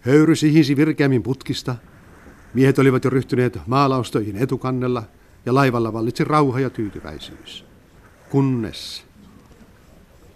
Höyry 0.00 0.36
sihisi 0.36 0.76
virkeämmin 0.76 1.22
putkista. 1.22 1.76
Miehet 2.54 2.78
olivat 2.78 3.04
jo 3.04 3.10
ryhtyneet 3.10 3.58
maalaustoihin 3.66 4.36
etukannella 4.36 5.02
ja 5.46 5.54
laivalla 5.54 5.92
vallitsi 5.92 6.24
rauha 6.24 6.60
ja 6.60 6.70
tyytyväisyys. 6.70 7.64
Kunnes 8.30 9.04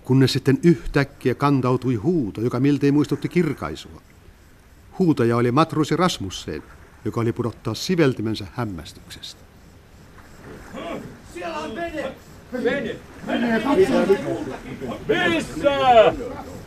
kunnes 0.06 0.32
sitten 0.32 0.58
yhtäkkiä 0.62 1.34
kantautui 1.34 1.94
huuto, 1.94 2.40
joka 2.40 2.60
miltei 2.60 2.92
muistutti 2.92 3.28
kirkaisua. 3.28 4.02
Huutaja 4.98 5.36
oli 5.36 5.52
matruusi 5.52 5.96
Rasmussen, 5.96 6.62
joka 7.04 7.20
oli 7.20 7.32
pudottaa 7.32 7.74
siveltimensä 7.74 8.46
hämmästyksestä. 8.52 9.40
Siellä 11.34 11.58
on 11.58 11.74
vene! 11.74 12.25
Vene! 12.52 12.96
Missä? 15.08 16.12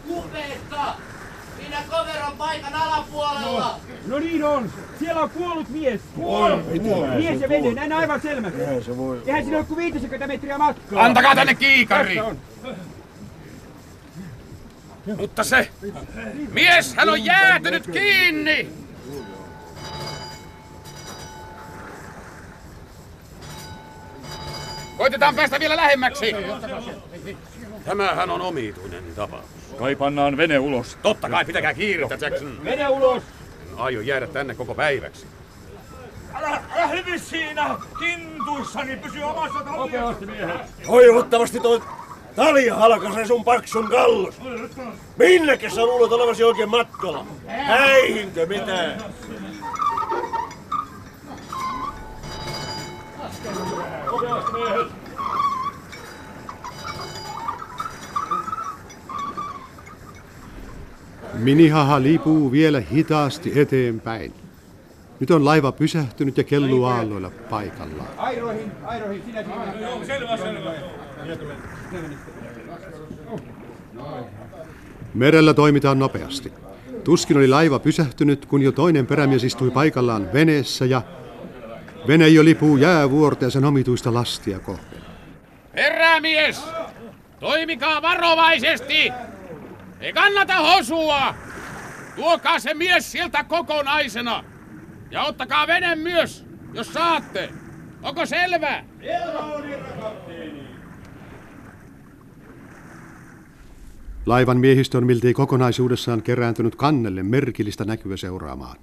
Kupeessa! 0.07 0.95
Siinä 1.57 1.77
koveron 1.89 2.37
paikan 2.37 2.73
alapuolella! 2.73 3.79
No 4.07 4.19
niin 4.19 4.43
on. 4.43 4.71
Siellä 4.99 5.21
on 5.21 5.29
kuollut 5.29 5.69
mies. 5.69 6.01
Kuollut? 6.15 6.65
Mies 7.17 7.41
ja 7.41 7.49
vene, 7.49 7.73
näin 7.73 7.93
aivan 7.93 8.21
selvästi. 8.21 8.61
Eihän 8.61 8.83
se 8.83 8.97
voi 8.97 9.21
Eihän 9.25 9.43
siinä 9.43 9.57
ole 9.57 9.65
kuin 9.65 9.77
50 9.77 10.27
metriä 10.27 10.57
matkaa. 10.57 11.05
Antakaa 11.05 11.35
tänne 11.35 11.55
kiikari! 11.55 12.19
Mutta 15.17 15.43
se 15.43 15.69
mies, 16.51 16.95
hän 16.95 17.09
on 17.09 17.25
jäätynyt 17.25 17.87
kiinni! 17.87 18.78
Koitetaan 24.99 25.35
päästä 25.35 25.59
vielä 25.59 25.75
lähemmäksi. 25.75 26.35
Tämähän 27.85 28.29
on 28.29 28.41
omituinen 28.41 29.03
tapaus. 29.15 29.45
Kai 29.77 29.95
pannaan 29.95 30.37
vene 30.37 30.59
ulos. 30.59 30.97
Totta 31.01 31.29
kai, 31.29 31.45
pitäkää 31.45 31.73
kiirettä, 31.73 32.25
Jackson. 32.25 32.63
Vene 32.63 32.89
ulos. 32.89 33.23
Aion 33.77 34.07
jäädä 34.07 34.27
tänne 34.27 34.55
koko 34.55 34.75
päiväksi. 34.75 35.25
Älä, 36.33 36.61
älä 36.75 36.87
hyvi 36.87 37.19
siinä 37.19 37.75
kintuissani, 37.99 38.95
pysy 38.95 39.21
omassa 39.21 39.59
miehet. 40.25 40.61
Toivottavasti 40.85 41.59
toi 41.59 41.81
Talia 42.35 42.75
halkaisee 42.75 43.25
sun 43.25 43.43
paksun 43.43 43.89
kallus. 43.89 44.35
Minnekä 45.17 45.69
sä 45.69 45.85
luulet 45.85 46.11
olevasi 46.11 46.43
oikein 46.43 46.69
matkalla? 46.69 47.25
Häihinkö 47.47 48.45
mitään? 48.45 49.03
Minihaha 61.33 62.01
liipuu 62.01 62.51
vielä 62.51 62.79
hitaasti 62.79 63.59
eteenpäin. 63.59 64.33
Nyt 65.19 65.31
on 65.31 65.45
laiva 65.45 65.71
pysähtynyt 65.71 66.37
ja 66.37 66.43
kelluu 66.43 66.83
aalloilla 66.83 67.31
paikallaan. 67.49 68.07
Airoihin, 68.17 68.71
airoihin, 68.85 69.23
sinä 69.25 69.43
siinä. 69.43 69.73
Joo, 69.81 70.05
selvä, 70.05 70.37
selvä. 70.37 70.73
Merellä 75.13 75.53
toimitaan 75.53 75.99
nopeasti. 75.99 76.53
Tuskin 77.03 77.37
oli 77.37 77.47
laiva 77.47 77.79
pysähtynyt, 77.79 78.45
kun 78.45 78.61
jo 78.61 78.71
toinen 78.71 79.07
perämies 79.07 79.43
istui 79.43 79.71
paikallaan 79.71 80.27
veneessä 80.33 80.85
ja 80.85 81.01
vene 82.07 82.27
jo 82.27 82.45
lipuu 82.45 82.77
jäävuorta 82.77 83.45
ja 83.45 83.49
sen 83.51 83.65
omituista 83.65 84.13
lastia 84.13 84.59
kohden. 84.59 85.01
Perämies! 85.75 86.63
Toimikaa 87.39 88.01
varovaisesti! 88.01 89.11
Ei 89.99 90.13
kannata 90.13 90.57
hosua! 90.57 91.35
Tuokaa 92.15 92.59
se 92.59 92.73
mies 92.73 93.11
sieltä 93.11 93.43
kokonaisena! 93.43 94.43
Ja 95.11 95.23
ottakaa 95.23 95.67
vene 95.67 95.95
myös, 95.95 96.45
jos 96.73 96.93
saatte! 96.93 97.49
Onko 98.01 98.25
selvä? 98.25 98.83
Laivan 104.25 104.57
miehistö 104.57 104.97
on 104.97 105.05
miltei 105.05 105.33
kokonaisuudessaan 105.33 106.21
kerääntynyt 106.21 106.75
kannelle 106.75 107.23
merkillistä 107.23 107.85
näkyä 107.85 108.17
seuraamaan. 108.17 108.77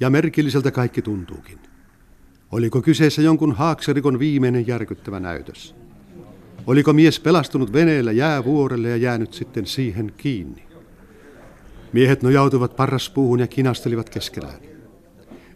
Ja 0.00 0.10
merkilliseltä 0.10 0.70
kaikki 0.70 1.02
tuntuukin. 1.02 1.71
Oliko 2.52 2.82
kyseessä 2.82 3.22
jonkun 3.22 3.52
haakserikon 3.52 4.18
viimeinen 4.18 4.66
järkyttävä 4.66 5.20
näytös? 5.20 5.74
Oliko 6.66 6.92
mies 6.92 7.20
pelastunut 7.20 7.72
veneellä 7.72 8.12
jäävuorelle 8.12 8.88
ja 8.88 8.96
jäänyt 8.96 9.34
sitten 9.34 9.66
siihen 9.66 10.12
kiinni? 10.16 10.62
Miehet 11.92 12.22
nojautuivat 12.22 12.76
parraspuuhun 12.76 13.40
ja 13.40 13.46
kinastelivat 13.46 14.10
keskenään. 14.10 14.60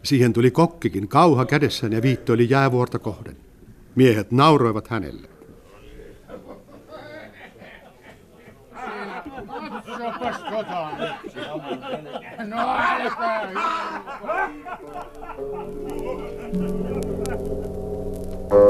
Siihen 0.03 0.33
tuli 0.33 0.51
kokkikin 0.51 1.07
kauha 1.07 1.45
kädessään 1.45 1.93
ja 1.93 2.01
viittoili 2.01 2.49
jäävuorta 2.49 2.99
kohden. 2.99 3.37
Miehet 3.95 4.31
nauroivat 4.31 4.87
hänelle. 4.87 5.27
No 12.47 12.77
Soutakaa 18.47 18.63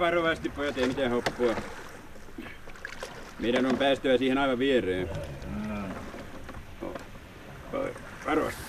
varovasti, 0.00 0.48
pojat, 0.48 0.78
ei 0.78 0.86
mitään 0.86 1.10
hoppua. 1.10 1.54
Meidän 3.38 3.66
on 3.66 3.78
päästyä 3.78 4.18
siihen 4.18 4.38
aivan 4.38 4.58
viereen. 4.58 5.10
Oh, 6.82 6.94
oh, 7.72 7.86
Varovasti. 8.26 8.62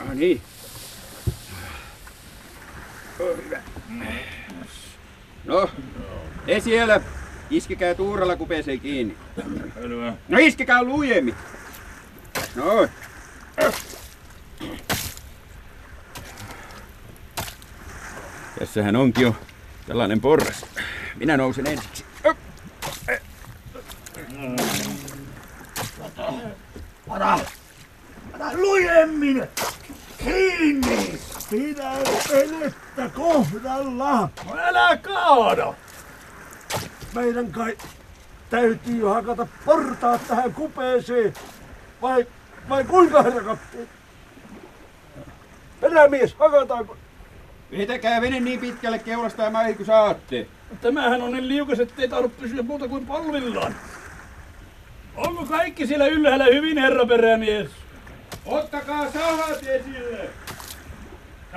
Ah, 0.00 0.14
niin. 0.14 0.42
Oh, 3.20 3.36
hyvä. 3.44 3.62
No, 5.44 5.70
te 6.46 6.60
siellä. 6.60 7.00
Iskekää 7.50 7.94
tuuralla 7.94 8.36
kupeeseen 8.36 8.80
kiinni. 8.80 9.16
No 10.28 10.38
iskekää 10.38 10.82
lujemmin. 10.82 11.34
No. 12.54 12.88
Tässähän 18.58 18.96
onkin 18.96 19.22
jo 19.22 19.36
tällainen 19.86 20.20
porras. 20.20 20.66
Minä 21.16 21.36
nousen 21.36 21.66
ensiksi. 21.66 22.04
Lujemmin! 28.54 29.48
Kiinni! 30.18 31.18
Pidä 31.50 31.90
venettä 32.30 33.10
kohdalla! 33.14 34.28
Älä 34.58 34.96
kaada! 34.96 35.74
Meidän 37.14 37.52
kai 37.52 37.76
täytyy 38.50 39.04
hakata 39.04 39.46
portaat 39.64 40.28
tähän 40.28 40.54
kupeeseen. 40.54 41.34
Vai, 42.02 42.26
vai 42.68 42.84
kuinka 42.84 43.22
herra 43.22 43.42
kapteeni? 43.42 43.88
Perämies, 45.80 46.34
hakataanko? 46.34 46.96
Vetäkää 47.70 48.20
vene 48.20 48.40
niin 48.40 48.60
pitkälle 48.60 48.98
keulasta 48.98 49.42
ja 49.42 49.50
maihin 49.50 49.76
kuin 49.76 49.86
saatte. 49.86 50.46
Tämähän 50.80 51.22
on 51.22 51.32
niin 51.32 51.48
liukas, 51.48 51.80
ettei 51.80 52.08
tahdo 52.08 52.28
pysyä 52.28 52.62
muuta 52.62 52.88
kuin 52.88 53.06
polvillaan. 53.06 53.74
Onko 55.16 55.46
kaikki 55.46 55.86
siellä 55.86 56.06
ylhäällä 56.06 56.44
hyvin, 56.44 56.78
herra 56.78 57.06
perämies? 57.06 57.70
Ottakaa 58.46 59.12
sahat 59.12 59.66
esille! 59.66 60.30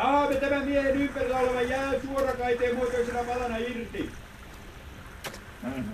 Saamme 0.02 0.36
tämän 0.36 0.66
miehen 0.66 1.02
ympärillä 1.02 1.38
olevan 1.38 1.70
jää 1.70 1.94
suorakaiteen 2.06 2.76
muotoisena 2.76 3.20
palana 3.24 3.58
irti. 3.58 4.10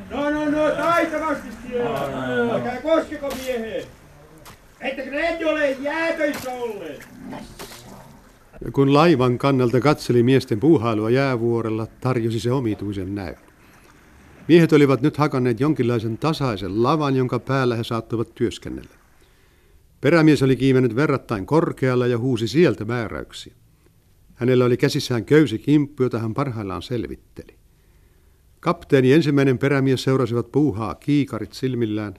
No, 0.10 0.30
no, 0.30 0.50
no, 0.50 0.72
taitavasti 0.72 1.48
siellä! 1.68 2.00
Älkää 2.54 2.82
koskeko 2.82 3.30
mieheen! 3.44 3.86
Ettekö 4.82 5.12
ne 5.12 5.46
ole 5.46 5.72
jäätöissä 5.72 6.52
olleet? 6.52 7.08
Kun 8.74 8.94
laivan 8.94 9.38
kannalta 9.38 9.80
katseli 9.80 10.24
miesten 10.24 10.60
puuhailua 10.60 11.10
jäävuorella, 11.10 11.88
tarjosi 12.02 12.40
se 12.40 12.52
omituisen 12.52 13.16
näyn. 13.16 13.38
Miehet 14.48 14.74
olivat 14.74 15.02
nyt 15.02 15.18
hakanneet 15.18 15.60
jonkinlaisen 15.60 16.18
tasaisen 16.18 16.84
lavan, 16.84 17.16
jonka 17.16 17.40
päällä 17.40 17.76
he 17.76 17.84
saattoivat 17.84 18.36
työskennellä. 18.36 18.96
Perämies 20.02 20.44
oli 20.44 20.56
kiimennyt 20.56 20.96
verrattain 20.96 21.46
korkealla 21.46 22.08
ja 22.08 22.18
huusi 22.18 22.48
sieltä 22.48 22.86
määräyksiä. 22.86 23.54
Hänellä 24.38 24.66
oli 24.66 24.78
käsissään 24.78 25.26
köysi 25.26 25.60
kimppu, 25.60 26.04
jota 26.04 26.20
hän 26.20 26.34
parhaillaan 26.34 26.82
selvitteli. 26.82 27.58
Kapteeni 28.60 29.14
ensimmäinen 29.14 29.58
perämies 29.58 30.04
seurasivat 30.04 30.52
puuhaa 30.52 30.96
kiikarit 30.96 31.54
silmillään. 31.54 32.14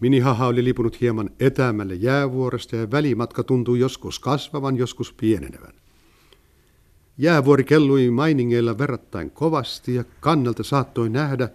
Minihaha 0.00 0.46
oli 0.46 0.64
lipunut 0.64 1.00
hieman 1.00 1.30
etäämälle 1.40 1.94
jäävuoresta 1.94 2.76
ja 2.76 2.90
välimatka 2.90 3.42
tuntui 3.42 3.78
joskus 3.78 4.18
kasvavan, 4.18 4.76
joskus 4.76 5.12
pienenevän. 5.12 5.72
Jäävuori 7.18 7.64
kellui 7.64 8.10
mainingeilla 8.10 8.78
verrattain 8.78 9.30
kovasti 9.30 9.94
ja 9.94 10.04
kannalta 10.20 10.62
saattoi 10.62 11.10
nähdä, 11.10 11.48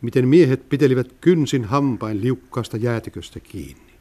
miten 0.00 0.28
miehet 0.28 0.68
pitelivät 0.68 1.12
kynsin 1.20 1.64
hampain 1.64 2.20
liukkaasta 2.20 2.76
jäätiköstä 2.76 3.40
kiinni. 3.40 3.92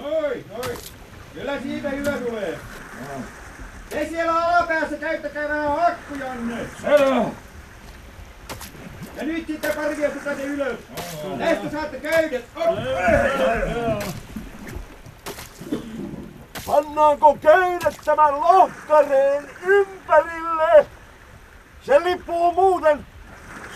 Noin, 0.00 0.44
noin. 0.48 0.95
Kyllä 1.36 1.60
siitä 1.60 1.88
hyvä 1.88 2.12
tulee. 2.12 2.58
Te 3.90 4.06
siellä 4.08 4.32
alapäässä 4.32 4.96
käyttäkää 4.96 5.48
vähän 5.48 5.78
hakkujanne. 5.78 6.56
Selvä. 6.82 7.24
Ja 9.16 9.22
nyt 9.22 9.46
sitten 9.46 9.72
pari 9.76 9.96
miestä 9.96 10.18
tänne 10.24 10.44
ylös. 10.44 10.78
Tästä 11.38 11.70
saatte 11.70 12.00
köydet. 12.00 12.44
Pannaanko 16.66 17.38
köydet 17.42 18.00
tämän 18.04 18.40
lohkareen 18.40 19.50
ympärille? 19.66 20.86
Se 21.82 22.04
lipuu 22.04 22.52
muuten 22.52 23.06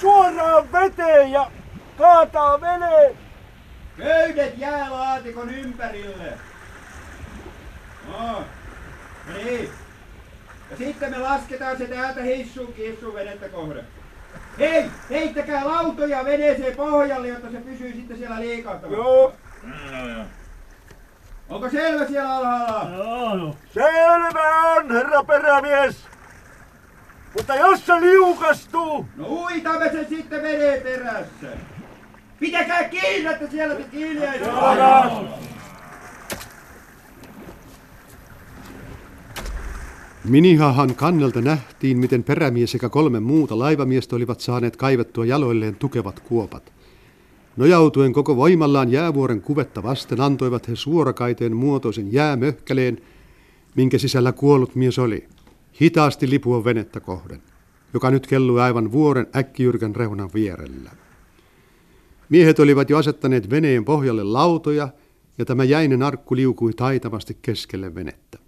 suoraan 0.01 0.73
veteen 0.73 1.33
ja 1.33 1.51
kaataa 1.99 2.61
veneen. 2.61 3.19
Köydet 3.97 4.59
jäälaatikon 4.59 5.55
ympärille. 5.55 6.39
No. 8.11 8.45
Niin. 9.35 9.71
Ja 10.71 10.77
sitten 10.77 11.11
me 11.11 11.19
lasketaan 11.19 11.79
se 11.79 11.87
täältä 11.87 12.23
hissuun 12.23 12.73
kissun 12.73 13.15
venettä 13.15 13.49
kohden. 13.49 13.85
Hei, 14.59 14.91
heittäkää 15.11 15.67
lautoja 15.67 16.25
veneeseen 16.25 16.77
pohjalle, 16.77 17.29
jotta 17.29 17.51
se 17.51 17.59
pysyy 17.59 17.93
sitten 17.93 18.19
siellä 18.19 18.41
liikahtamassa. 18.41 18.97
Joo, 19.03 19.33
Onko 21.49 21.71
selvä 21.71 22.07
siellä 22.07 22.37
alhaalla? 22.37 22.97
Joo, 22.97 23.37
no. 23.37 23.57
selvä 23.75 24.73
on, 24.77 24.93
herra 24.93 25.25
perämies. 25.25 26.07
Mutta 27.37 27.55
jos 27.55 27.87
se 27.87 28.01
liukastuu, 28.01 29.07
No 29.17 29.27
uitamme 29.27 29.93
sen 29.93 30.09
sitten 30.09 30.43
veneen 30.43 30.83
perässä. 30.83 31.47
Pitäkää 32.41 32.85
kiinni, 32.85 33.31
että 33.33 33.47
siellä 33.51 33.75
te 33.75 33.83
kiinni 33.83 34.27
ei 34.27 34.41
Minihahan 40.31 40.95
kannelta 40.95 41.41
nähtiin, 41.41 41.99
miten 41.99 42.25
perämies 42.25 42.71
sekä 42.71 42.89
kolme 42.89 43.21
muuta 43.21 43.59
laivamiestä 43.59 44.17
olivat 44.17 44.41
saaneet 44.41 44.77
kaivettua 44.77 45.25
jaloilleen 45.25 45.77
tukevat 45.77 46.21
kuopat. 46.21 46.73
Nojautuen 47.57 48.13
koko 48.13 48.37
voimallaan 48.37 48.93
jäävuoren 48.93 49.41
kuvetta 49.41 49.83
vasten 49.83 50.21
antoivat 50.21 50.69
he 50.69 50.77
suorakaiteen 50.77 51.57
muotoisen 51.57 52.13
jäämöhkäleen, 52.13 53.01
minkä 53.75 53.99
sisällä 53.99 54.33
kuollut 54.33 54.75
mies 54.75 54.99
oli, 54.99 55.29
hitaasti 55.81 56.31
lipua 56.31 56.65
venettä 56.65 57.01
kohden, 57.01 57.43
joka 57.95 58.11
nyt 58.11 58.27
kellui 58.27 58.61
aivan 58.61 58.93
vuoren 58.93 59.27
äkkijyrkän 59.37 59.97
reunan 59.97 60.31
vierellä. 60.35 60.91
Miehet 62.29 62.59
olivat 62.59 62.91
jo 62.91 62.99
asettaneet 62.99 63.51
veneen 63.51 63.85
pohjalle 63.85 64.25
lautoja, 64.25 64.89
ja 65.39 65.45
tämä 65.45 65.65
jäinen 65.65 66.03
arkku 66.03 66.37
liukui 66.37 66.73
taitavasti 66.73 67.39
keskelle 67.43 67.95
venettä. 67.95 68.39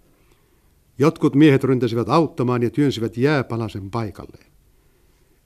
Jotkut 0.99 1.35
miehet 1.35 1.63
ryntäsivät 1.63 2.09
auttamaan 2.09 2.63
ja 2.63 2.69
työnsivät 2.69 3.17
jääpalasen 3.17 3.91
paikalleen. 3.91 4.53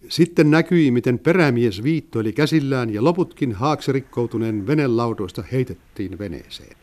Sitten 0.09 0.51
näkyi, 0.51 0.91
miten 0.91 1.19
perämies 1.19 1.83
viittoili 1.83 2.33
käsillään 2.33 2.93
ja 2.93 3.03
loputkin 3.03 3.53
haaksi 3.53 3.91
rikkoutuneen 3.91 4.67
venelaudoista 4.67 5.43
heitettiin 5.51 6.19
veneeseen. 6.19 6.77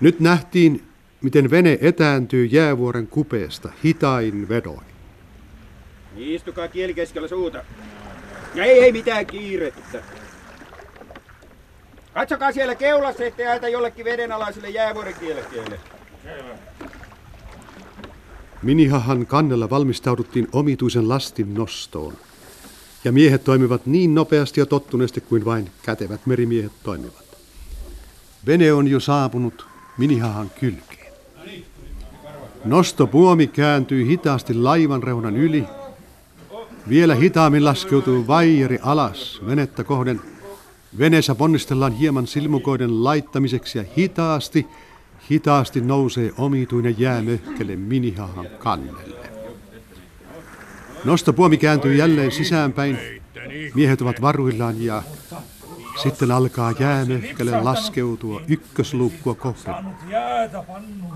Nyt 0.00 0.20
nähtiin, 0.20 0.82
miten 1.22 1.50
vene 1.50 1.78
etääntyy 1.80 2.44
jäävuoren 2.44 3.06
kupeesta 3.06 3.72
hitain 3.84 4.48
vedoin. 4.48 4.86
Istukaa 6.16 6.68
kieli 6.68 6.94
keskellä 6.94 7.28
suuta. 7.28 7.64
Ja 8.54 8.64
ei, 8.64 8.84
ei 8.84 8.92
mitään 8.92 9.26
kiirettä. 9.26 10.02
Katsokaa 12.14 12.52
siellä 12.52 12.74
keulassa, 12.74 13.24
ettei 13.24 13.72
jollekin 13.72 14.04
vedenalaiselle 14.04 14.70
jäävuoren 14.70 15.14
kielekkeelle. 15.20 15.80
Minihahan 18.64 19.26
kannella 19.26 19.70
valmistauduttiin 19.70 20.48
omituisen 20.52 21.08
lastin 21.08 21.54
nostoon. 21.54 22.14
Ja 23.04 23.12
miehet 23.12 23.44
toimivat 23.44 23.86
niin 23.86 24.14
nopeasti 24.14 24.60
ja 24.60 24.66
tottuneesti 24.66 25.20
kuin 25.20 25.44
vain 25.44 25.70
kätevät 25.82 26.26
merimiehet 26.26 26.72
toimivat. 26.82 27.24
Vene 28.46 28.72
on 28.72 28.88
jo 28.88 29.00
saapunut 29.00 29.66
Minihahan 29.98 30.50
kylkeen. 30.60 31.12
Nostopuomi 32.64 33.46
kääntyy 33.46 34.06
hitaasti 34.06 34.54
laivan 34.54 35.02
reunan 35.02 35.36
yli. 35.36 35.64
Vielä 36.88 37.14
hitaammin 37.14 37.64
laskeutuu 37.64 38.26
vaijeri 38.26 38.78
alas 38.82 39.40
venettä 39.46 39.84
kohden. 39.84 40.20
Veneessä 40.98 41.34
ponnistellaan 41.34 41.92
hieman 41.92 42.26
silmukoiden 42.26 43.04
laittamiseksi 43.04 43.78
ja 43.78 43.84
hitaasti, 43.96 44.66
hitaasti 45.30 45.80
nousee 45.80 46.32
omituinen 46.38 46.94
jäämöhkele 46.98 47.76
Minihahan 47.76 48.46
kannelle. 48.58 49.30
Nostopuomi 51.04 51.56
kääntyy 51.56 51.94
jälleen 51.94 52.32
sisäänpäin. 52.32 52.98
Miehet 53.74 54.02
ovat 54.02 54.20
varuillaan 54.20 54.82
ja 54.82 55.02
sitten 56.02 56.30
alkaa 56.30 56.72
jäämöhkele 56.78 57.62
laskeutua 57.62 58.40
ykkösluukkua 58.48 59.34
kohden. 59.34 59.74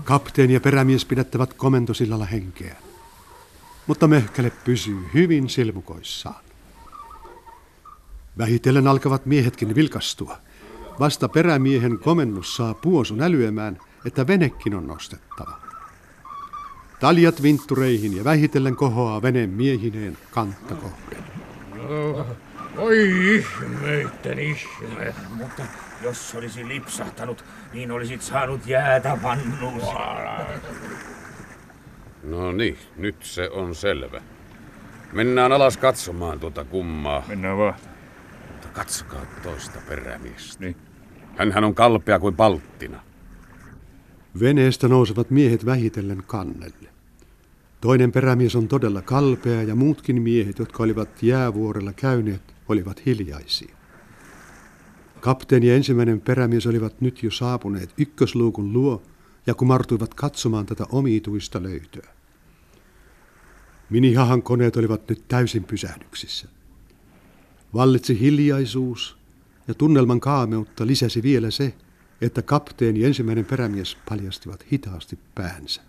Kapteeni 0.03 0.53
ja 0.53 0.59
perämies 0.59 1.05
pidättävät 1.05 1.53
komentosillalla 1.53 2.25
henkeä. 2.25 2.75
Mutta 3.87 4.07
möhkäle 4.07 4.51
pysyy 4.65 4.99
hyvin 5.13 5.49
silmukoissaan. 5.49 6.43
Vähitellen 8.37 8.87
alkavat 8.87 9.25
miehetkin 9.25 9.75
vilkastua. 9.75 10.37
Vasta 10.99 11.29
perämiehen 11.29 11.99
komennus 11.99 12.55
saa 12.55 12.73
puosun 12.73 13.21
älyämään, 13.21 13.79
että 14.05 14.27
venekin 14.27 14.75
on 14.75 14.87
nostettava. 14.87 15.59
Taljat 16.99 17.41
vinttureihin 17.41 18.17
ja 18.17 18.23
vähitellen 18.23 18.75
kohoaa 18.75 19.21
veneen 19.21 19.49
miehineen 19.49 20.17
kantta 20.31 20.75
kohden. 20.75 21.23
Oi 22.77 23.35
ihmeitten 23.35 24.39
ihme. 24.39 25.15
Mutta 25.29 25.63
jos 26.01 26.35
olisi 26.35 26.67
lipsahtanut, 26.67 27.45
niin 27.73 27.91
olisit 27.91 28.21
saanut 28.21 28.67
jäätä 28.67 29.17
pannuun. 29.21 29.81
No 32.23 32.51
niin, 32.51 32.77
nyt 32.95 33.15
se 33.19 33.49
on 33.49 33.75
selvä. 33.75 34.21
Mennään 35.11 35.51
alas 35.51 35.77
katsomaan 35.77 36.39
tuota 36.39 36.65
kummaa. 36.65 37.23
Mennään 37.27 37.57
vaan. 37.57 37.73
Mutta 38.51 38.67
katsokaa 38.67 39.25
toista 39.43 39.79
perämiestä. 39.89 40.63
Niin. 40.63 40.75
Hänhän 41.37 41.63
on 41.63 41.75
kalpea 41.75 42.19
kuin 42.19 42.35
palttina. 42.35 42.99
Veneestä 44.39 44.87
nousevat 44.87 45.31
miehet 45.31 45.65
vähitellen 45.65 46.23
kannelle. 46.27 46.89
Toinen 47.81 48.11
perämies 48.11 48.55
on 48.55 48.67
todella 48.67 49.01
kalpea 49.01 49.63
ja 49.63 49.75
muutkin 49.75 50.21
miehet, 50.21 50.59
jotka 50.59 50.83
olivat 50.83 51.23
jäävuorella 51.23 51.93
käyneet, 51.93 52.41
olivat 52.67 53.05
hiljaisia. 53.05 53.75
Kapteeni 55.19 55.67
ja 55.67 55.75
ensimmäinen 55.75 56.21
perämies 56.21 56.67
olivat 56.67 57.01
nyt 57.01 57.23
jo 57.23 57.31
saapuneet 57.31 57.93
ykkösluukun 57.97 58.73
luo 58.73 59.01
ja 59.47 59.53
kumartuivat 59.53 60.13
katsomaan 60.13 60.65
tätä 60.65 60.85
omituista 60.91 61.63
löytöä. 61.63 62.09
Minihahan 63.89 64.41
koneet 64.41 64.77
olivat 64.77 65.09
nyt 65.09 65.23
täysin 65.27 65.63
pysähdyksissä. 65.63 66.47
Vallitsi 67.73 68.19
hiljaisuus 68.19 69.17
ja 69.67 69.73
tunnelman 69.73 70.19
kaameutta 70.19 70.87
lisäsi 70.87 71.23
vielä 71.23 71.51
se, 71.51 71.73
että 72.21 72.41
kapteeni 72.41 73.05
ensimmäinen 73.05 73.45
perämies 73.45 73.97
paljastivat 74.09 74.65
hitaasti 74.71 75.19
päänsä. 75.35 75.81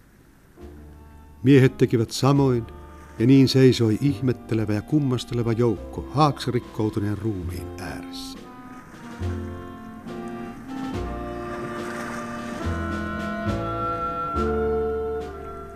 Miehet 1.42 1.78
tekivät 1.78 2.10
samoin, 2.10 2.66
ja 3.18 3.26
niin 3.26 3.48
seisoi 3.48 3.98
ihmettelevä 4.00 4.72
ja 4.72 4.82
kummasteleva 4.82 5.52
joukko 5.52 6.08
haaksirikkoutuneen 6.10 7.18
ruumiin 7.18 7.66
ääressä. 7.80 8.38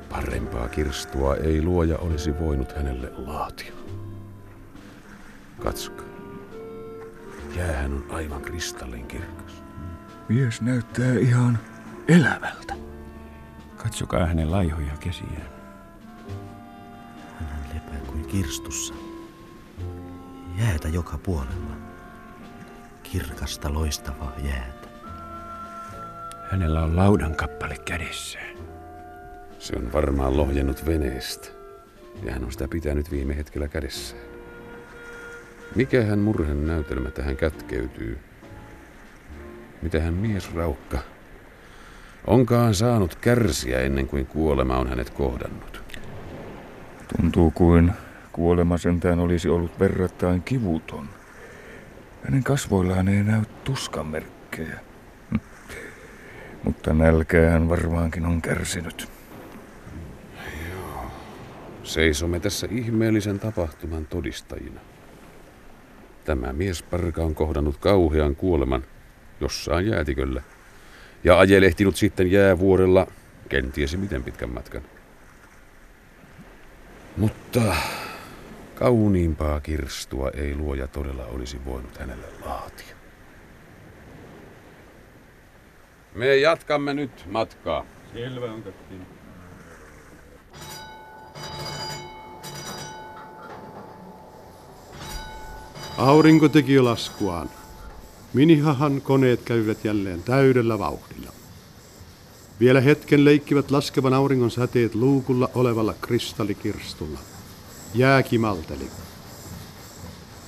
Parempaa 0.09 0.69
kirstua 0.69 1.37
ei 1.37 1.63
luoja 1.63 1.99
olisi 1.99 2.39
voinut 2.39 2.73
hänelle 2.73 3.13
laatia. 3.17 3.73
Katsokaa. 5.59 6.07
Jäähän 7.57 7.93
on 7.93 8.05
aivan 8.11 8.43
kristallin 8.43 9.07
kirkas. 9.07 9.44
Mies 10.29 10.63
näyttää 10.63 11.13
ihan 11.13 11.59
elävältä. 12.09 12.75
Katsokaa 13.77 14.27
hänen 14.27 14.51
laihoja 14.51 14.93
käsiään. 15.01 15.49
Hän 17.41 17.75
lepää 17.75 18.01
kuin 18.07 18.25
kirstussa. 18.25 18.95
Jäätä 20.59 20.89
joka 20.89 21.19
puolella. 21.19 21.77
Kirkasta 23.03 23.73
loistavaa 23.75 24.33
jäätä. 24.45 24.89
Hänellä 26.51 26.83
on 26.83 26.97
laudan 26.97 27.35
kappale 27.37 27.77
kädessään. 27.85 28.57
Se 29.59 29.77
on 29.77 29.93
varmaan 29.93 30.37
lohjennut 30.37 30.87
veneestä. 30.87 31.49
Ja 32.23 32.33
hän 32.33 32.45
on 32.45 32.53
sitä 32.53 32.69
pitänyt 32.69 33.11
viime 33.11 33.37
hetkellä 33.37 33.69
kädessä. 33.69 34.17
Mikähän 35.75 36.19
murhen 36.19 36.67
näytelmä 36.67 37.11
tähän 37.11 37.37
kätkeytyy? 37.37 38.19
Mitähän 39.85 40.15
mies 40.15 40.55
raukka? 40.55 40.99
Onkaan 42.27 42.75
saanut 42.75 43.15
kärsiä 43.15 43.81
ennen 43.81 44.07
kuin 44.07 44.27
kuolema 44.27 44.77
on 44.77 44.89
hänet 44.89 45.11
kohdannut? 45.11 45.83
Tuntuu 47.17 47.51
kuin 47.51 47.93
kuolema 48.33 48.79
sentään 48.79 49.21
olisi 49.21 49.49
ollut 49.49 49.81
verrattain 49.81 50.43
kivuton. 50.43 51.09
Hänen 52.25 52.45
kasvoillaan 52.45 53.09
ei 53.09 53.23
näy 53.23 53.43
tuskamerkkejä. 53.65 54.81
Mutta 56.65 56.95
nälkää 56.95 57.51
hän 57.51 57.69
varmaankin 57.69 58.27
on 58.27 58.43
kärsinyt. 58.43 59.09
Seisomme 61.83 62.41
tässä 62.41 62.69
ihmeellisen 62.71 63.39
tapahtuman 63.39 64.07
todistajina. 64.07 64.81
Tämä 66.25 66.53
miesparka 66.53 67.23
on 67.23 67.35
kohdannut 67.35 67.77
kauhean 67.77 68.37
kuoleman 68.37 68.85
jossain 69.41 69.87
jäätiköllä 69.87 70.43
ja 71.25 71.39
ajelehtinut 71.39 71.97
sitten 71.97 72.31
jäävuorella 72.31 73.07
kenties 73.49 73.97
miten 73.97 74.23
pitkän 74.23 74.51
matkan. 74.51 74.83
Mutta 77.17 77.77
kauniimpaa 78.75 79.61
kirstua 79.61 80.31
ei 80.31 80.55
luoja 80.55 80.89
todella 80.89 81.25
olisi 81.25 81.65
voinut 81.65 81.99
hänelle 81.99 82.27
laatia. 82.45 82.97
Me 86.15 86.37
jatkamme 86.37 86.95
nyt 86.95 87.25
matkaa. 87.31 87.87
Selvä 88.13 88.53
on, 88.53 88.63
kapteeni. 88.63 89.05
Aurinko 95.99 96.49
teki 96.49 96.75
jo 96.75 96.85
laskuaan. 96.85 97.51
Minihahan 98.35 99.01
koneet 99.01 99.43
kävivät 99.43 99.85
jälleen 99.85 100.23
täydellä 100.23 100.79
vauhdilla. 100.79 101.33
Vielä 102.61 102.81
hetken 102.81 103.25
leikkivät 103.25 103.71
laskevan 103.71 104.15
auringon 104.15 104.51
säteet 104.51 104.95
luukulla 104.95 105.51
olevalla 105.55 105.95
kristallikirstulla. 106.01 107.19
Jää 107.95 108.23
kimalteli. 108.23 108.89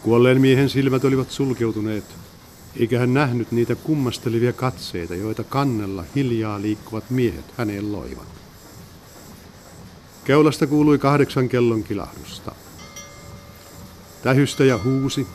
Kuolleen 0.03 0.41
miehen 0.41 0.71
silmät 0.71 1.05
olivat 1.05 1.31
sulkeutuneet, 1.31 2.05
eikä 2.77 2.99
hän 2.99 3.15
nähnyt 3.15 3.53
niitä 3.53 3.75
kummastelivia 3.75 4.53
katseita, 4.53 5.15
joita 5.15 5.45
kannella 5.45 6.05
hiljaa 6.15 6.63
liikkuvat 6.63 7.11
miehet 7.11 7.45
häneen 7.57 7.93
loivat. 7.93 8.29
Keulasta 10.25 10.67
kuului 10.67 10.99
kahdeksan 10.99 11.49
kellon 11.49 11.85
kilahdusta. 11.85 12.55
Tähystäjä 14.23 14.79
huusi, 14.85 15.27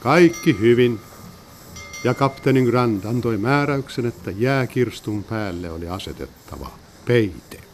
kaikki 0.00 0.56
hyvin, 0.60 1.00
ja 2.04 2.14
kapteeni 2.14 2.62
Grant 2.66 3.06
antoi 3.06 3.36
määräyksen, 3.36 4.06
että 4.06 4.30
jääkirstun 4.30 5.24
päälle 5.24 5.70
oli 5.70 5.88
asetettava 5.88 6.70
peite. 7.06 7.65